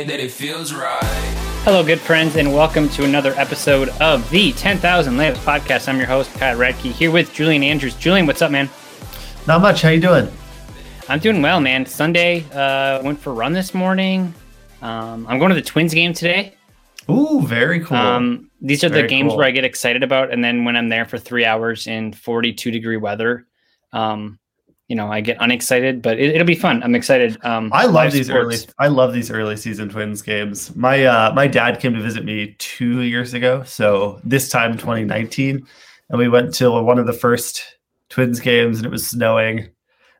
can 0.00 0.08
that 0.08 0.20
it 0.20 0.30
feels 0.30 0.72
right. 0.72 0.98
Hello, 1.64 1.84
good 1.84 2.00
friends, 2.00 2.36
and 2.36 2.54
welcome 2.54 2.88
to 2.90 3.04
another 3.04 3.34
episode 3.34 3.90
of 4.00 4.28
the 4.30 4.52
10,000 4.52 5.14
Layups 5.14 5.36
Podcast. 5.36 5.88
I'm 5.88 5.98
your 5.98 6.06
host, 6.06 6.32
Kyle 6.34 6.56
Radke, 6.56 6.90
here 6.90 7.10
with 7.10 7.34
Julian 7.34 7.62
Andrews. 7.62 7.94
Julian, 7.96 8.26
what's 8.26 8.40
up, 8.40 8.50
man? 8.50 8.70
Not 9.46 9.60
much. 9.60 9.82
How 9.82 9.90
you 9.90 10.00
doing? 10.00 10.32
I'm 11.10 11.18
doing 11.18 11.42
well, 11.42 11.60
man. 11.60 11.84
Sunday, 11.84 12.46
uh, 12.54 13.02
went 13.02 13.20
for 13.20 13.30
a 13.30 13.34
run 13.34 13.52
this 13.52 13.74
morning. 13.74 14.32
Um, 14.80 15.26
I'm 15.28 15.38
going 15.38 15.50
to 15.50 15.54
the 15.54 15.60
Twins 15.60 15.92
game 15.92 16.14
today. 16.14 16.54
Ooh, 17.10 17.42
very 17.44 17.80
cool. 17.80 17.98
Um, 17.98 18.50
these 18.62 18.82
are 18.84 18.88
the 18.88 19.02
games 19.02 19.28
cool. 19.28 19.36
where 19.36 19.46
I 19.46 19.50
get 19.50 19.66
excited 19.66 20.02
about, 20.02 20.32
and 20.32 20.42
then 20.42 20.64
when 20.64 20.76
I'm 20.76 20.88
there 20.88 21.04
for 21.04 21.18
three 21.18 21.44
hours 21.44 21.86
in 21.86 22.14
42 22.14 22.70
degree 22.70 22.96
weather, 22.96 23.46
um, 23.92 24.38
you 24.90 24.96
know, 24.96 25.06
I 25.06 25.20
get 25.20 25.36
unexcited, 25.38 26.02
but 26.02 26.18
it, 26.18 26.34
it'll 26.34 26.44
be 26.44 26.56
fun. 26.56 26.82
I'm 26.82 26.96
excited. 26.96 27.38
Um, 27.44 27.70
I 27.72 27.86
love 27.86 28.10
these 28.10 28.28
early. 28.28 28.56
I 28.80 28.88
love 28.88 29.12
these 29.12 29.30
early 29.30 29.56
season 29.56 29.88
Twins 29.88 30.20
games. 30.20 30.74
My 30.74 31.04
uh, 31.04 31.32
my 31.32 31.46
dad 31.46 31.78
came 31.78 31.94
to 31.94 32.02
visit 32.02 32.24
me 32.24 32.56
two 32.58 33.02
years 33.02 33.32
ago, 33.32 33.62
so 33.62 34.20
this 34.24 34.48
time 34.48 34.72
2019, 34.72 35.64
and 36.08 36.18
we 36.18 36.28
went 36.28 36.52
to 36.54 36.72
one 36.82 36.98
of 36.98 37.06
the 37.06 37.12
first 37.12 37.78
Twins 38.08 38.40
games, 38.40 38.78
and 38.78 38.86
it 38.86 38.90
was 38.90 39.06
snowing. 39.06 39.68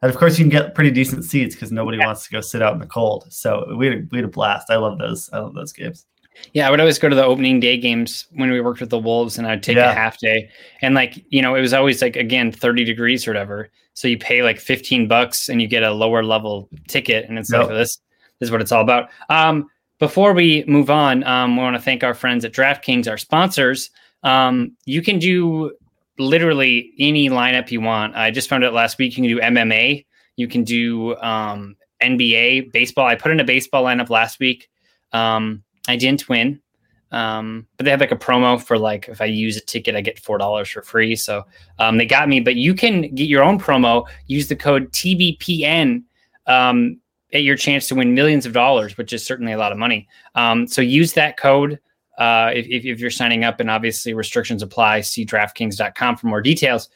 And 0.02 0.08
of 0.08 0.16
course, 0.16 0.38
you 0.38 0.44
can 0.44 0.50
get 0.50 0.76
pretty 0.76 0.92
decent 0.92 1.24
seats 1.24 1.56
because 1.56 1.72
nobody 1.72 1.98
wants 1.98 2.24
to 2.26 2.30
go 2.30 2.40
sit 2.40 2.62
out 2.62 2.72
in 2.72 2.78
the 2.78 2.86
cold. 2.86 3.26
So 3.28 3.74
we 3.76 3.88
had, 3.88 3.98
a, 3.98 4.02
we 4.12 4.18
had 4.18 4.24
a 4.24 4.28
blast. 4.28 4.70
I 4.70 4.76
love 4.76 5.00
those. 5.00 5.28
I 5.32 5.40
love 5.40 5.54
those 5.54 5.72
games. 5.72 6.06
Yeah, 6.52 6.66
I 6.66 6.70
would 6.70 6.80
always 6.80 6.98
go 6.98 7.08
to 7.08 7.14
the 7.16 7.24
opening 7.24 7.60
day 7.60 7.76
games 7.76 8.26
when 8.32 8.50
we 8.50 8.60
worked 8.60 8.80
with 8.80 8.90
the 8.90 8.98
Wolves, 8.98 9.38
and 9.38 9.46
I'd 9.46 9.62
take 9.62 9.76
Yeah. 9.76 9.90
a 9.90 9.94
half 9.94 10.18
day. 10.18 10.48
And 10.82 10.94
like, 10.94 11.24
you 11.30 11.42
know, 11.42 11.54
it 11.54 11.60
was 11.60 11.72
always 11.72 12.02
like 12.02 12.16
again 12.16 12.50
30 12.52 12.84
degrees 12.84 13.26
or 13.26 13.30
whatever. 13.30 13.70
So 13.94 14.08
you 14.08 14.18
pay 14.18 14.42
like 14.42 14.58
15 14.58 15.08
bucks 15.08 15.48
and 15.48 15.60
you 15.60 15.68
get 15.68 15.82
a 15.82 15.92
lower 15.92 16.22
level 16.22 16.68
ticket, 16.88 17.28
and 17.28 17.38
it's 17.38 17.50
like 17.50 17.62
Yep. 17.68 17.70
this, 17.70 17.98
this 18.38 18.46
is 18.48 18.50
what 18.50 18.60
it's 18.60 18.72
all 18.72 18.82
about. 18.82 19.10
Um, 19.28 19.68
before 19.98 20.32
we 20.32 20.64
move 20.66 20.88
on, 20.90 21.22
um, 21.24 21.56
we 21.56 21.62
want 21.62 21.76
to 21.76 21.82
thank 21.82 22.02
our 22.02 22.14
friends 22.14 22.44
at 22.44 22.52
DraftKings, 22.52 23.08
our 23.08 23.18
sponsors. 23.18 23.90
Um, 24.22 24.72
you 24.86 25.02
can 25.02 25.18
do 25.18 25.72
literally 26.18 26.92
any 26.98 27.28
lineup 27.28 27.70
you 27.70 27.80
want. 27.80 28.14
I 28.16 28.30
just 28.30 28.48
found 28.48 28.64
out 28.64 28.72
last 28.72 28.98
week 28.98 29.16
you 29.16 29.22
can 29.22 29.36
do 29.36 29.40
MMA, 29.40 30.04
you 30.36 30.48
can 30.48 30.64
do 30.64 31.16
um, 31.16 31.76
NBA, 32.02 32.72
baseball. 32.72 33.06
I 33.06 33.14
put 33.14 33.30
in 33.30 33.40
a 33.40 33.44
baseball 33.44 33.84
lineup 33.84 34.08
last 34.10 34.40
week. 34.40 34.68
Um, 35.12 35.62
I 35.90 35.96
didn't 35.96 36.28
win, 36.28 36.60
um, 37.12 37.66
but 37.76 37.84
they 37.84 37.90
have 37.90 38.00
like 38.00 38.12
a 38.12 38.16
promo 38.16 38.62
for 38.62 38.78
like 38.78 39.08
if 39.08 39.20
I 39.20 39.26
use 39.26 39.56
a 39.56 39.60
ticket, 39.60 39.96
I 39.96 40.00
get 40.00 40.18
four 40.18 40.38
dollars 40.38 40.68
for 40.68 40.82
free. 40.82 41.16
So 41.16 41.44
um, 41.78 41.98
they 41.98 42.06
got 42.06 42.28
me. 42.28 42.40
But 42.40 42.56
you 42.56 42.74
can 42.74 43.14
get 43.14 43.28
your 43.28 43.42
own 43.42 43.58
promo. 43.58 44.06
Use 44.26 44.48
the 44.48 44.56
code 44.56 44.90
TBPN. 44.92 46.02
Um, 46.46 47.00
at 47.32 47.42
your 47.42 47.56
chance 47.56 47.86
to 47.88 47.94
win 47.94 48.14
millions 48.14 48.46
of 48.46 48.52
dollars, 48.52 48.96
which 48.96 49.12
is 49.12 49.24
certainly 49.24 49.52
a 49.52 49.58
lot 49.58 49.72
of 49.72 49.78
money. 49.78 50.08
Um, 50.34 50.66
so 50.66 50.82
use 50.82 51.12
that 51.14 51.36
code 51.36 51.78
uh, 52.18 52.50
if, 52.54 52.66
if, 52.66 53.00
you're 53.00 53.10
signing 53.10 53.44
up, 53.44 53.60
and 53.60 53.70
obviously 53.70 54.14
restrictions 54.14 54.62
apply. 54.62 55.00
See 55.00 55.24
DraftKings.com 55.24 56.16
for 56.16 56.26
more 56.26 56.42
details. 56.42 56.90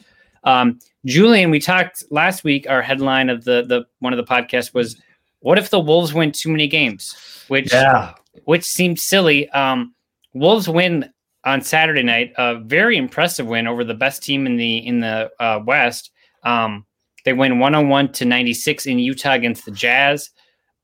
Um, 0.44 0.78
Julian, 1.06 1.50
we 1.50 1.60
talked 1.60 2.04
last 2.10 2.44
week. 2.44 2.68
Our 2.68 2.82
headline 2.82 3.30
of 3.30 3.44
the 3.44 3.64
the 3.66 3.84
one 4.00 4.12
of 4.12 4.18
the 4.18 4.24
podcasts 4.24 4.74
was, 4.74 5.00
"What 5.40 5.58
if 5.58 5.70
the 5.70 5.80
Wolves 5.80 6.12
win 6.12 6.32
too 6.32 6.50
many 6.50 6.68
games?" 6.68 7.14
Which 7.48 7.72
Yeah, 7.72 8.12
which 8.44 8.64
seemed 8.64 8.98
silly. 8.98 9.48
Um, 9.50 9.94
Wolves 10.32 10.68
win 10.68 11.10
on 11.44 11.62
Saturday 11.62 12.02
night, 12.02 12.32
a 12.36 12.56
very 12.56 12.96
impressive 12.96 13.46
win 13.46 13.66
over 13.66 13.84
the 13.84 13.94
best 13.94 14.22
team 14.22 14.46
in 14.46 14.56
the 14.56 14.78
in 14.86 15.00
the 15.00 15.30
uh, 15.38 15.60
West. 15.64 16.10
Um, 16.42 16.86
they 17.24 17.32
win 17.32 17.58
101 17.58 18.12
to 18.12 18.24
96 18.24 18.86
in 18.86 18.98
Utah 18.98 19.32
against 19.32 19.64
the 19.64 19.70
Jazz. 19.70 20.30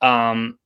Um, 0.01 0.59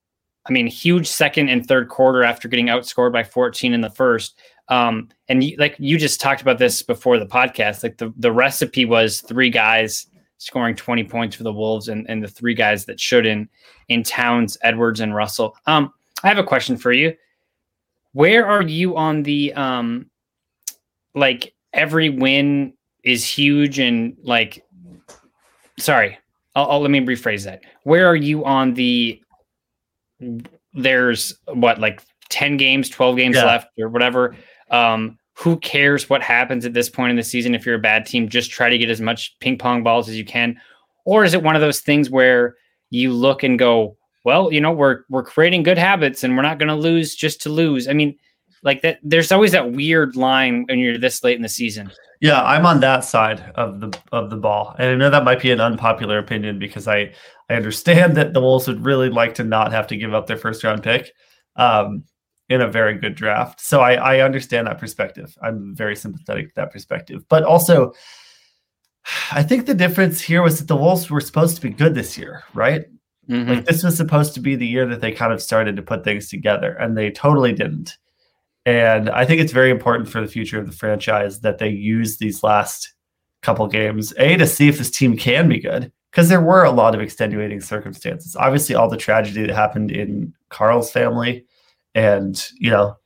I 0.46 0.52
mean, 0.52 0.66
huge 0.66 1.06
second 1.06 1.48
and 1.48 1.66
third 1.66 1.88
quarter 1.88 2.22
after 2.22 2.48
getting 2.48 2.66
outscored 2.66 3.12
by 3.12 3.24
14 3.24 3.72
in 3.72 3.80
the 3.80 3.90
first. 3.90 4.38
Um, 4.68 5.08
and 5.28 5.42
you, 5.42 5.56
like 5.56 5.74
you 5.78 5.98
just 5.98 6.20
talked 6.20 6.42
about 6.42 6.58
this 6.58 6.82
before 6.82 7.18
the 7.18 7.26
podcast, 7.26 7.82
like 7.82 7.98
the, 7.98 8.12
the 8.16 8.32
recipe 8.32 8.84
was 8.84 9.20
three 9.22 9.50
guys 9.50 10.06
scoring 10.38 10.76
20 10.76 11.04
points 11.04 11.36
for 11.36 11.42
the 11.42 11.52
Wolves 11.52 11.88
and, 11.88 12.08
and 12.08 12.22
the 12.22 12.28
three 12.28 12.54
guys 12.54 12.84
that 12.84 13.00
should 13.00 13.26
in 13.26 13.48
in 13.88 14.02
Towns, 14.02 14.56
Edwards, 14.62 15.00
and 15.00 15.14
Russell. 15.14 15.56
Um, 15.66 15.92
I 16.24 16.28
have 16.28 16.38
a 16.38 16.42
question 16.44 16.76
for 16.76 16.90
you. 16.92 17.14
Where 18.12 18.46
are 18.46 18.62
you 18.62 18.96
on 18.96 19.22
the 19.22 19.52
um 19.54 20.10
like 21.14 21.54
every 21.72 22.10
win 22.10 22.72
is 23.04 23.24
huge 23.24 23.78
and 23.78 24.16
like 24.22 24.64
sorry, 25.78 26.18
I'll, 26.56 26.70
I'll 26.70 26.80
let 26.80 26.90
me 26.90 27.00
rephrase 27.00 27.44
that. 27.44 27.60
Where 27.84 28.06
are 28.06 28.16
you 28.16 28.44
on 28.44 28.74
the 28.74 29.20
there's 30.72 31.36
what 31.52 31.78
like 31.78 32.02
10 32.30 32.56
games, 32.56 32.88
12 32.88 33.16
games 33.16 33.36
Yeah. 33.36 33.44
left 33.44 33.68
or 33.78 33.88
whatever. 33.88 34.34
Um 34.70 35.18
who 35.36 35.56
cares 35.58 36.08
what 36.08 36.22
happens 36.22 36.64
at 36.64 36.72
this 36.74 36.88
point 36.88 37.10
in 37.10 37.16
the 37.16 37.22
season 37.24 37.54
if 37.56 37.66
you're 37.66 37.74
a 37.74 37.80
bad 37.80 38.06
team? 38.06 38.28
Just 38.28 38.52
try 38.52 38.68
to 38.70 38.78
get 38.78 38.88
as 38.88 39.00
much 39.00 39.36
ping 39.40 39.58
pong 39.58 39.82
balls 39.82 40.08
as 40.08 40.16
you 40.16 40.24
can. 40.24 40.56
Or 41.04 41.24
is 41.24 41.34
it 41.34 41.42
one 41.42 41.56
of 41.56 41.60
those 41.60 41.80
things 41.80 42.08
where 42.08 42.54
you 42.90 43.12
look 43.12 43.42
and 43.42 43.58
go, 43.58 43.96
well, 44.24 44.52
you 44.52 44.60
know, 44.60 44.72
we're 44.72 45.02
we're 45.08 45.22
creating 45.22 45.62
good 45.62 45.78
habits 45.78 46.24
and 46.24 46.36
we're 46.36 46.42
not 46.42 46.58
going 46.58 46.68
to 46.68 46.74
lose 46.74 47.14
just 47.14 47.42
to 47.42 47.50
lose. 47.50 47.86
I 47.86 47.92
mean, 47.92 48.16
like 48.62 48.82
that 48.82 48.98
there's 49.02 49.30
always 49.30 49.52
that 49.52 49.72
weird 49.72 50.16
line 50.16 50.64
when 50.68 50.78
you're 50.78 50.98
this 50.98 51.22
late 51.22 51.36
in 51.36 51.42
the 51.42 51.48
season. 51.48 51.92
Yeah, 52.20 52.42
I'm 52.42 52.64
on 52.64 52.80
that 52.80 53.04
side 53.04 53.40
of 53.54 53.80
the 53.80 53.96
of 54.10 54.30
the 54.30 54.36
ball, 54.36 54.74
and 54.78 54.88
I 54.90 54.94
know 54.94 55.10
that 55.10 55.24
might 55.24 55.42
be 55.42 55.50
an 55.50 55.60
unpopular 55.60 56.18
opinion 56.18 56.58
because 56.58 56.88
I 56.88 57.12
I 57.50 57.54
understand 57.54 58.16
that 58.16 58.32
the 58.32 58.40
Wolves 58.40 58.66
would 58.66 58.84
really 58.84 59.10
like 59.10 59.34
to 59.34 59.44
not 59.44 59.72
have 59.72 59.86
to 59.88 59.96
give 59.96 60.14
up 60.14 60.26
their 60.26 60.38
first 60.38 60.64
round 60.64 60.82
pick 60.82 61.12
um, 61.56 62.04
in 62.48 62.62
a 62.62 62.68
very 62.68 62.96
good 62.96 63.14
draft. 63.14 63.60
So 63.60 63.82
I 63.82 63.94
I 63.94 64.20
understand 64.20 64.66
that 64.66 64.78
perspective. 64.78 65.36
I'm 65.42 65.74
very 65.74 65.94
sympathetic 65.94 66.48
to 66.48 66.54
that 66.56 66.72
perspective, 66.72 67.24
but 67.28 67.42
also 67.42 67.92
I 69.32 69.42
think 69.42 69.66
the 69.66 69.74
difference 69.74 70.22
here 70.22 70.40
was 70.42 70.58
that 70.58 70.68
the 70.68 70.76
Wolves 70.76 71.10
were 71.10 71.20
supposed 71.20 71.56
to 71.56 71.62
be 71.62 71.70
good 71.70 71.94
this 71.94 72.16
year, 72.16 72.42
right? 72.54 72.86
Mhm. 73.28 73.48
Like 73.48 73.64
this 73.64 73.82
was 73.82 73.96
supposed 73.96 74.34
to 74.34 74.40
be 74.40 74.56
the 74.56 74.66
year 74.66 74.86
that 74.86 75.00
they 75.00 75.12
kind 75.12 75.32
of 75.32 75.42
started 75.42 75.76
to 75.76 75.82
put 75.82 76.04
things 76.04 76.28
together, 76.28 76.72
and 76.74 76.96
they 76.96 77.10
totally 77.10 77.52
didn't. 77.52 77.96
And 78.66 79.10
I 79.10 79.24
think 79.26 79.40
it's 79.40 79.52
very 79.52 79.70
important 79.70 80.08
for 80.08 80.20
the 80.20 80.26
future 80.26 80.58
of 80.58 80.66
the 80.66 80.72
franchise 80.72 81.40
that 81.40 81.58
they 81.58 81.68
use 81.68 82.18
these 82.18 82.42
last 82.42 82.92
couple 83.42 83.66
games. 83.68 84.12
A 84.18 84.36
to 84.36 84.46
see 84.46 84.68
if 84.68 84.78
this 84.78 84.90
team 84.90 85.16
can 85.16 85.48
be 85.48 85.60
good 85.60 85.92
because 86.10 86.28
there 86.28 86.40
were 86.40 86.64
a 86.64 86.70
lot 86.70 86.94
of 86.94 87.00
extenuating 87.02 87.60
circumstances. 87.60 88.36
Obviously, 88.36 88.74
all 88.74 88.88
the 88.88 88.96
tragedy 88.96 89.42
that 89.46 89.54
happened 89.54 89.90
in 89.90 90.32
Karl's 90.50 90.90
family, 90.90 91.44
and 91.94 92.46
you 92.58 92.70
know 92.70 92.96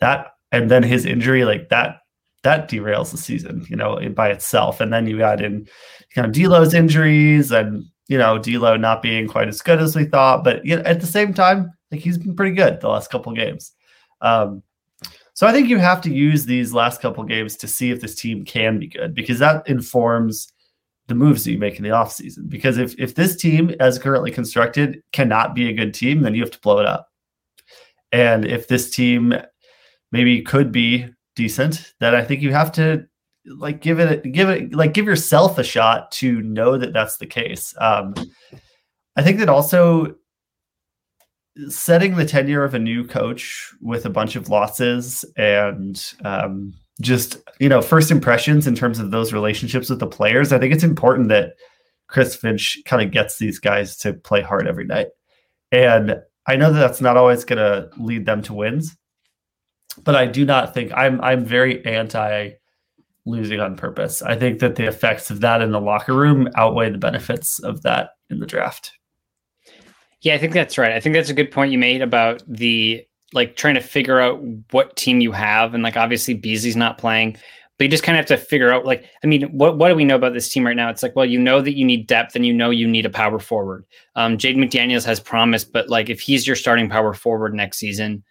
that, 0.00 0.32
and 0.52 0.70
then 0.70 0.82
his 0.82 1.06
injury, 1.06 1.44
like 1.44 1.68
that, 1.70 1.98
that 2.42 2.68
derails 2.70 3.10
the 3.10 3.16
season, 3.18 3.66
you 3.68 3.76
know, 3.76 3.98
by 4.10 4.28
itself. 4.30 4.80
And 4.80 4.92
then 4.92 5.06
you 5.06 5.22
add 5.22 5.40
in 5.40 5.66
kind 6.14 6.26
of 6.26 6.32
D'Lo's 6.32 6.74
injuries, 6.74 7.50
and 7.52 7.84
you 8.08 8.18
know 8.18 8.38
D'Lo 8.38 8.76
not 8.76 9.02
being 9.02 9.26
quite 9.26 9.48
as 9.48 9.62
good 9.62 9.80
as 9.80 9.96
we 9.96 10.04
thought, 10.04 10.44
but 10.44 10.64
you 10.64 10.76
know, 10.76 10.82
at 10.82 11.00
the 11.00 11.06
same 11.06 11.34
time, 11.34 11.72
like 11.90 12.00
he's 12.00 12.18
been 12.18 12.36
pretty 12.36 12.54
good 12.54 12.80
the 12.80 12.88
last 12.88 13.10
couple 13.10 13.32
games. 13.32 13.72
Um, 14.20 14.62
so 15.34 15.46
I 15.46 15.52
think 15.52 15.68
you 15.68 15.78
have 15.78 16.00
to 16.02 16.12
use 16.12 16.46
these 16.46 16.72
last 16.72 17.02
couple 17.02 17.22
games 17.24 17.56
to 17.56 17.68
see 17.68 17.90
if 17.90 18.00
this 18.00 18.14
team 18.14 18.44
can 18.44 18.78
be 18.78 18.86
good 18.86 19.14
because 19.14 19.38
that 19.40 19.68
informs 19.68 20.52
the 21.08 21.14
moves 21.14 21.44
that 21.44 21.52
you 21.52 21.58
make 21.58 21.76
in 21.76 21.82
the 21.82 21.90
offseason. 21.90 22.48
Because 22.48 22.78
if 22.78 22.98
if 22.98 23.14
this 23.14 23.36
team, 23.36 23.74
as 23.80 23.98
currently 23.98 24.30
constructed, 24.30 25.02
cannot 25.12 25.54
be 25.54 25.68
a 25.68 25.74
good 25.74 25.94
team, 25.94 26.22
then 26.22 26.34
you 26.34 26.42
have 26.42 26.50
to 26.52 26.60
blow 26.60 26.78
it 26.78 26.86
up. 26.86 27.08
And 28.12 28.44
if 28.44 28.68
this 28.68 28.90
team 28.90 29.34
maybe 30.12 30.40
could 30.42 30.72
be 30.72 31.06
decent, 31.34 31.92
then 32.00 32.14
I 32.14 32.24
think 32.24 32.40
you 32.40 32.52
have 32.52 32.72
to 32.72 33.06
like 33.46 33.80
give 33.80 34.00
it 34.00 34.30
give 34.32 34.48
it 34.48 34.74
like 34.74 34.94
give 34.94 35.06
yourself 35.06 35.58
a 35.58 35.64
shot 35.64 36.10
to 36.12 36.40
know 36.42 36.76
that 36.76 36.92
that's 36.92 37.18
the 37.18 37.26
case. 37.26 37.74
Um, 37.78 38.14
I 39.16 39.22
think 39.22 39.38
that 39.38 39.48
also 39.48 40.14
setting 41.68 42.16
the 42.16 42.26
tenure 42.26 42.64
of 42.64 42.74
a 42.74 42.78
new 42.78 43.04
coach 43.06 43.72
with 43.80 44.04
a 44.04 44.10
bunch 44.10 44.36
of 44.36 44.48
losses 44.48 45.24
and 45.36 46.12
um, 46.24 46.74
just 47.00 47.38
you 47.58 47.68
know 47.68 47.80
first 47.80 48.10
impressions 48.10 48.66
in 48.66 48.74
terms 48.74 48.98
of 48.98 49.10
those 49.10 49.32
relationships 49.32 49.90
with 49.90 50.00
the 50.00 50.06
players 50.06 50.52
i 50.52 50.58
think 50.58 50.72
it's 50.72 50.84
important 50.84 51.28
that 51.28 51.54
chris 52.08 52.34
finch 52.34 52.78
kind 52.86 53.02
of 53.02 53.10
gets 53.10 53.38
these 53.38 53.58
guys 53.58 53.96
to 53.96 54.14
play 54.14 54.40
hard 54.40 54.66
every 54.66 54.84
night 54.84 55.08
and 55.72 56.16
i 56.46 56.56
know 56.56 56.72
that 56.72 56.78
that's 56.78 57.00
not 57.00 57.16
always 57.16 57.44
going 57.44 57.58
to 57.58 57.88
lead 57.98 58.24
them 58.24 58.40
to 58.40 58.54
wins 58.54 58.96
but 60.04 60.14
i 60.14 60.26
do 60.26 60.44
not 60.44 60.72
think 60.72 60.90
i'm 60.94 61.20
i'm 61.20 61.44
very 61.44 61.84
anti 61.84 62.50
losing 63.26 63.60
on 63.60 63.76
purpose 63.76 64.22
i 64.22 64.34
think 64.34 64.60
that 64.60 64.76
the 64.76 64.86
effects 64.86 65.30
of 65.30 65.40
that 65.40 65.60
in 65.60 65.72
the 65.72 65.80
locker 65.80 66.14
room 66.14 66.48
outweigh 66.56 66.90
the 66.90 66.98
benefits 66.98 67.58
of 67.60 67.82
that 67.82 68.10
in 68.30 68.38
the 68.38 68.46
draft 68.46 68.92
yeah 70.22 70.34
i 70.34 70.38
think 70.38 70.52
that's 70.52 70.78
right 70.78 70.92
i 70.92 71.00
think 71.00 71.14
that's 71.14 71.30
a 71.30 71.34
good 71.34 71.50
point 71.50 71.72
you 71.72 71.78
made 71.78 72.00
about 72.00 72.42
the 72.46 73.06
like 73.32 73.56
trying 73.56 73.74
to 73.74 73.80
figure 73.80 74.20
out 74.20 74.40
what 74.70 74.96
team 74.96 75.20
you 75.20 75.32
have, 75.32 75.74
and 75.74 75.82
like 75.82 75.96
obviously 75.96 76.34
Beasley's 76.34 76.76
not 76.76 76.98
playing, 76.98 77.36
but 77.76 77.84
you 77.84 77.90
just 77.90 78.02
kind 78.02 78.18
of 78.18 78.28
have 78.28 78.38
to 78.38 78.44
figure 78.44 78.72
out 78.72 78.84
like 78.84 79.04
I 79.22 79.26
mean, 79.26 79.42
what 79.50 79.76
what 79.78 79.88
do 79.88 79.94
we 79.94 80.04
know 80.04 80.16
about 80.16 80.32
this 80.32 80.48
team 80.48 80.66
right 80.66 80.76
now? 80.76 80.88
It's 80.88 81.02
like 81.02 81.16
well, 81.16 81.26
you 81.26 81.38
know 81.38 81.60
that 81.60 81.76
you 81.76 81.84
need 81.84 82.06
depth, 82.06 82.36
and 82.36 82.46
you 82.46 82.54
know 82.54 82.70
you 82.70 82.86
need 82.86 83.06
a 83.06 83.10
power 83.10 83.38
forward. 83.38 83.84
Um, 84.14 84.38
Jaden 84.38 84.56
McDaniels 84.56 85.04
has 85.04 85.20
promised, 85.20 85.72
but 85.72 85.88
like 85.88 86.08
if 86.08 86.20
he's 86.20 86.46
your 86.46 86.56
starting 86.56 86.88
power 86.88 87.14
forward 87.14 87.54
next 87.54 87.78
season, 87.78 88.22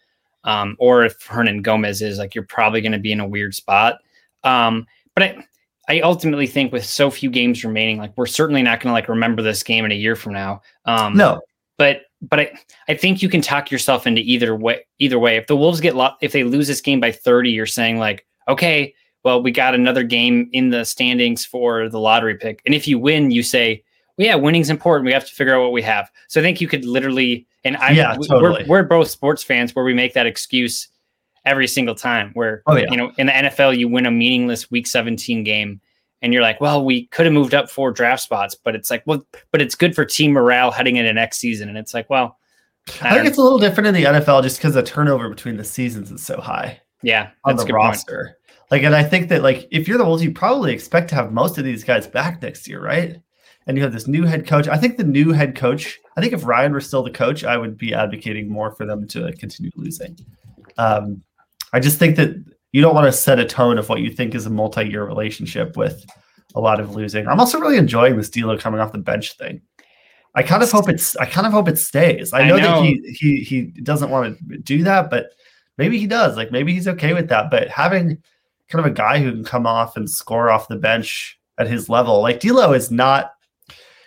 um, 0.44 0.76
or 0.80 1.04
if 1.04 1.20
Hernangomez 1.20 2.02
is, 2.02 2.18
like 2.18 2.34
you're 2.34 2.46
probably 2.46 2.82
going 2.82 2.92
to 2.94 3.00
be 3.00 3.12
in 3.12 3.20
a 3.20 3.28
weird 3.28 3.54
spot. 3.54 4.00
Um, 4.46 4.88
but 5.14 5.24
I. 5.24 5.46
I 5.88 6.00
ultimately 6.00 6.48
think 6.48 6.74
with 6.74 6.84
so 6.84 7.12
few 7.12 7.30
games 7.30 7.64
remaining, 7.64 8.00
like 8.00 8.12
we're 8.18 8.26
certainly 8.26 8.64
not 8.64 8.80
going 8.80 8.90
to 8.90 8.94
like 8.94 9.08
remember 9.08 9.44
this 9.44 9.62
game 9.62 9.86
in 9.86 9.92
a 9.92 9.94
year 9.94 10.16
from 10.16 10.34
now. 10.34 10.64
Um, 10.86 11.16
no, 11.16 11.42
but 11.78 12.06
but 12.24 12.40
I, 12.40 12.54
I 12.88 12.96
think 12.96 13.22
you 13.22 13.30
can 13.30 13.40
talk 13.40 13.70
yourself 13.70 14.08
into 14.08 14.22
either 14.22 14.56
way. 14.56 14.80
Either 14.98 15.20
way, 15.20 15.38
if 15.38 15.46
the 15.46 15.56
Wolves 15.56 15.80
get 15.80 15.96
lo- 15.96 16.16
if 16.22 16.32
they 16.32 16.44
lose 16.44 16.68
this 16.68 16.82
game 16.82 17.00
by 17.00 17.12
thirty, 17.12 17.52
you're 17.52 17.68
saying 17.68 18.00
like, 18.00 18.26
okay, 18.48 18.96
well, 19.24 19.44
we 19.44 19.52
got 19.52 19.76
another 19.76 20.02
game 20.02 20.50
in 20.54 20.72
the 20.72 20.86
standings 20.86 21.46
for 21.46 21.88
the 21.88 22.00
lottery 22.00 22.36
pick, 22.36 22.64
and 22.66 22.74
if 22.74 22.88
you 22.88 22.98
win, 22.98 23.30
you 23.30 23.44
say, 23.44 23.84
well, 24.18 24.26
yeah, 24.26 24.34
winning's 24.34 24.72
important. 24.72 25.06
We 25.06 25.14
have 25.14 25.28
to 25.28 25.36
figure 25.36 25.54
out 25.54 25.62
what 25.62 25.72
we 25.72 25.84
have. 25.84 26.10
So 26.30 26.42
I 26.42 26.44
think 26.44 26.62
you 26.62 26.68
could 26.68 26.84
literally, 26.84 27.46
and 27.64 27.78
I, 27.78 27.92
yeah, 27.92 28.16
totally. 28.28 28.64
we're, 28.64 28.82
we're 28.82 28.88
both 28.88 29.12
sports 29.12 29.44
fans 29.44 29.76
where 29.76 29.86
we 29.86 29.94
make 29.94 30.16
that 30.16 30.26
excuse 30.26 30.88
every 31.46 31.68
single 31.68 31.96
time. 31.96 32.32
Where 32.34 32.64
oh, 32.68 32.76
yeah. 32.76 32.88
you 32.90 32.98
know 32.98 33.12
in 33.18 33.28
the 33.28 33.34
NFL, 33.34 33.78
you 33.78 33.88
win 33.88 34.06
a 34.06 34.12
meaningless 34.12 34.70
Week 34.72 34.88
17 34.88 35.44
game 35.44 35.82
and 36.22 36.34
you're 36.34 36.42
like, 36.42 36.60
well, 36.60 36.84
we 36.84 37.06
could 37.08 37.26
have 37.28 37.34
moved 37.34 37.54
up 37.54 37.70
four 37.70 37.92
draft 37.92 38.24
spots, 38.24 38.56
but 38.56 38.76
it's 38.76 38.90
like, 38.90 39.04
well, 39.06 39.24
but 39.52 39.62
it's 39.62 39.76
good 39.76 39.94
for 39.94 40.04
team 40.06 40.32
morale 40.32 40.72
heading 40.72 40.96
into 40.96 41.14
next 41.14 41.38
season. 41.38 41.70
And 41.70 41.78
it's 41.78 41.94
like, 41.94 42.10
well, 42.10 42.40
I, 43.02 43.10
I 43.10 43.14
think 43.14 43.28
it's 43.28 43.38
a 43.38 43.44
little 43.44 43.60
different 43.60 43.88
in 43.88 43.94
the 43.94 44.04
NFL 44.06 44.42
just 44.42 44.58
because 44.58 44.74
the 44.74 44.82
turnover 44.82 45.30
between 45.30 45.58
the 45.58 45.64
seasons 45.64 46.12
is 46.12 46.24
so 46.24 46.42
high. 46.42 46.82
Yeah, 47.04 47.30
on 47.44 47.56
the 47.58 47.66
roster. 47.66 48.24
Point. 48.26 48.72
Like, 48.72 48.84
and 48.84 48.96
I 48.96 49.04
think 49.04 49.30
that 49.30 49.44
like 49.44 49.68
if 49.70 49.88
you're 49.88 50.00
the 50.00 50.06
Wolves, 50.06 50.24
you 50.24 50.32
probably 50.32 50.74
expect 50.74 51.10
to 51.10 51.16
have 51.16 51.32
most 51.32 51.60
of 51.60 51.64
these 51.64 51.84
guys 51.84 52.08
back 52.08 52.42
next 52.42 52.68
year, 52.68 52.82
right? 52.82 53.22
And 53.68 53.78
you 53.78 53.84
have 53.84 53.94
this 53.94 54.08
new 54.08 54.24
head 54.24 54.48
coach. 54.48 54.68
I 54.68 54.78
think 54.78 54.98
the 54.98 55.04
new 55.04 55.32
head 55.32 55.56
coach. 55.56 56.00
I 56.18 56.22
think 56.22 56.34
if 56.34 56.46
Ryan 56.46 56.74
were 56.74 56.82
still 56.82 57.04
the 57.04 57.12
coach, 57.12 57.44
I 57.44 57.58
would 57.58 57.78
be 57.78 57.94
advocating 57.94 58.50
more 58.50 58.72
for 58.72 58.86
them 58.86 59.08
to 59.10 59.32
continue 59.34 59.72
losing. 59.76 60.18
Um, 60.78 61.22
I 61.76 61.80
just 61.80 62.00
think 62.00 62.16
that 62.16 62.34
you 62.72 62.82
don't 62.82 62.96
want 62.96 63.06
to 63.06 63.12
set 63.12 63.38
a 63.38 63.44
tone 63.44 63.78
of 63.78 63.90
what 63.90 64.00
you 64.00 64.10
think 64.10 64.34
is 64.34 64.46
a 64.46 64.50
multi-year 64.50 65.04
relationship 65.04 65.76
with 65.76 66.06
a 66.56 66.62
lot 66.62 66.80
of 66.80 66.96
losing. 66.96 67.28
I'm 67.28 67.38
also 67.38 67.60
really 67.60 67.76
enjoying 67.76 68.16
this 68.16 68.30
D'Lo 68.30 68.58
coming 68.58 68.80
off 68.80 68.94
the 68.94 68.98
bench 68.98 69.36
thing. 69.38 69.62
I 70.36 70.44
kind 70.44 70.64
of 70.64 70.72
hope 70.72 70.88
it's 70.88 71.18
I 71.18 71.26
kind 71.26 71.46
of 71.46 71.52
hope 71.52 71.68
it 71.68 71.78
stays. 71.78 72.32
I 72.32 72.48
know, 72.48 72.56
I 72.56 72.62
know, 72.62 72.82
that 72.82 72.86
he 72.86 73.14
he 73.14 73.44
he 73.44 73.62
doesn't 73.82 74.10
want 74.10 74.38
to 74.38 74.58
do 74.60 74.84
that, 74.84 75.10
but 75.10 75.32
maybe 75.78 76.00
he 76.00 76.08
does. 76.08 76.38
Like 76.38 76.50
maybe 76.50 76.74
he's 76.74 76.88
okay 76.88 77.14
with 77.14 77.28
that. 77.28 77.52
But 77.52 77.68
having 77.68 78.24
kind 78.70 78.86
of 78.86 78.90
a 78.90 78.96
guy 78.96 79.20
who 79.20 79.34
can 79.34 79.44
come 79.44 79.68
off 79.68 79.98
and 79.98 80.10
score 80.10 80.50
off 80.50 80.70
the 80.70 80.78
bench 80.78 81.38
at 81.58 81.68
his 81.68 81.90
level, 81.90 82.22
like 82.22 82.40
D'Lo 82.40 82.72
is 82.72 82.90
not. 82.90 83.34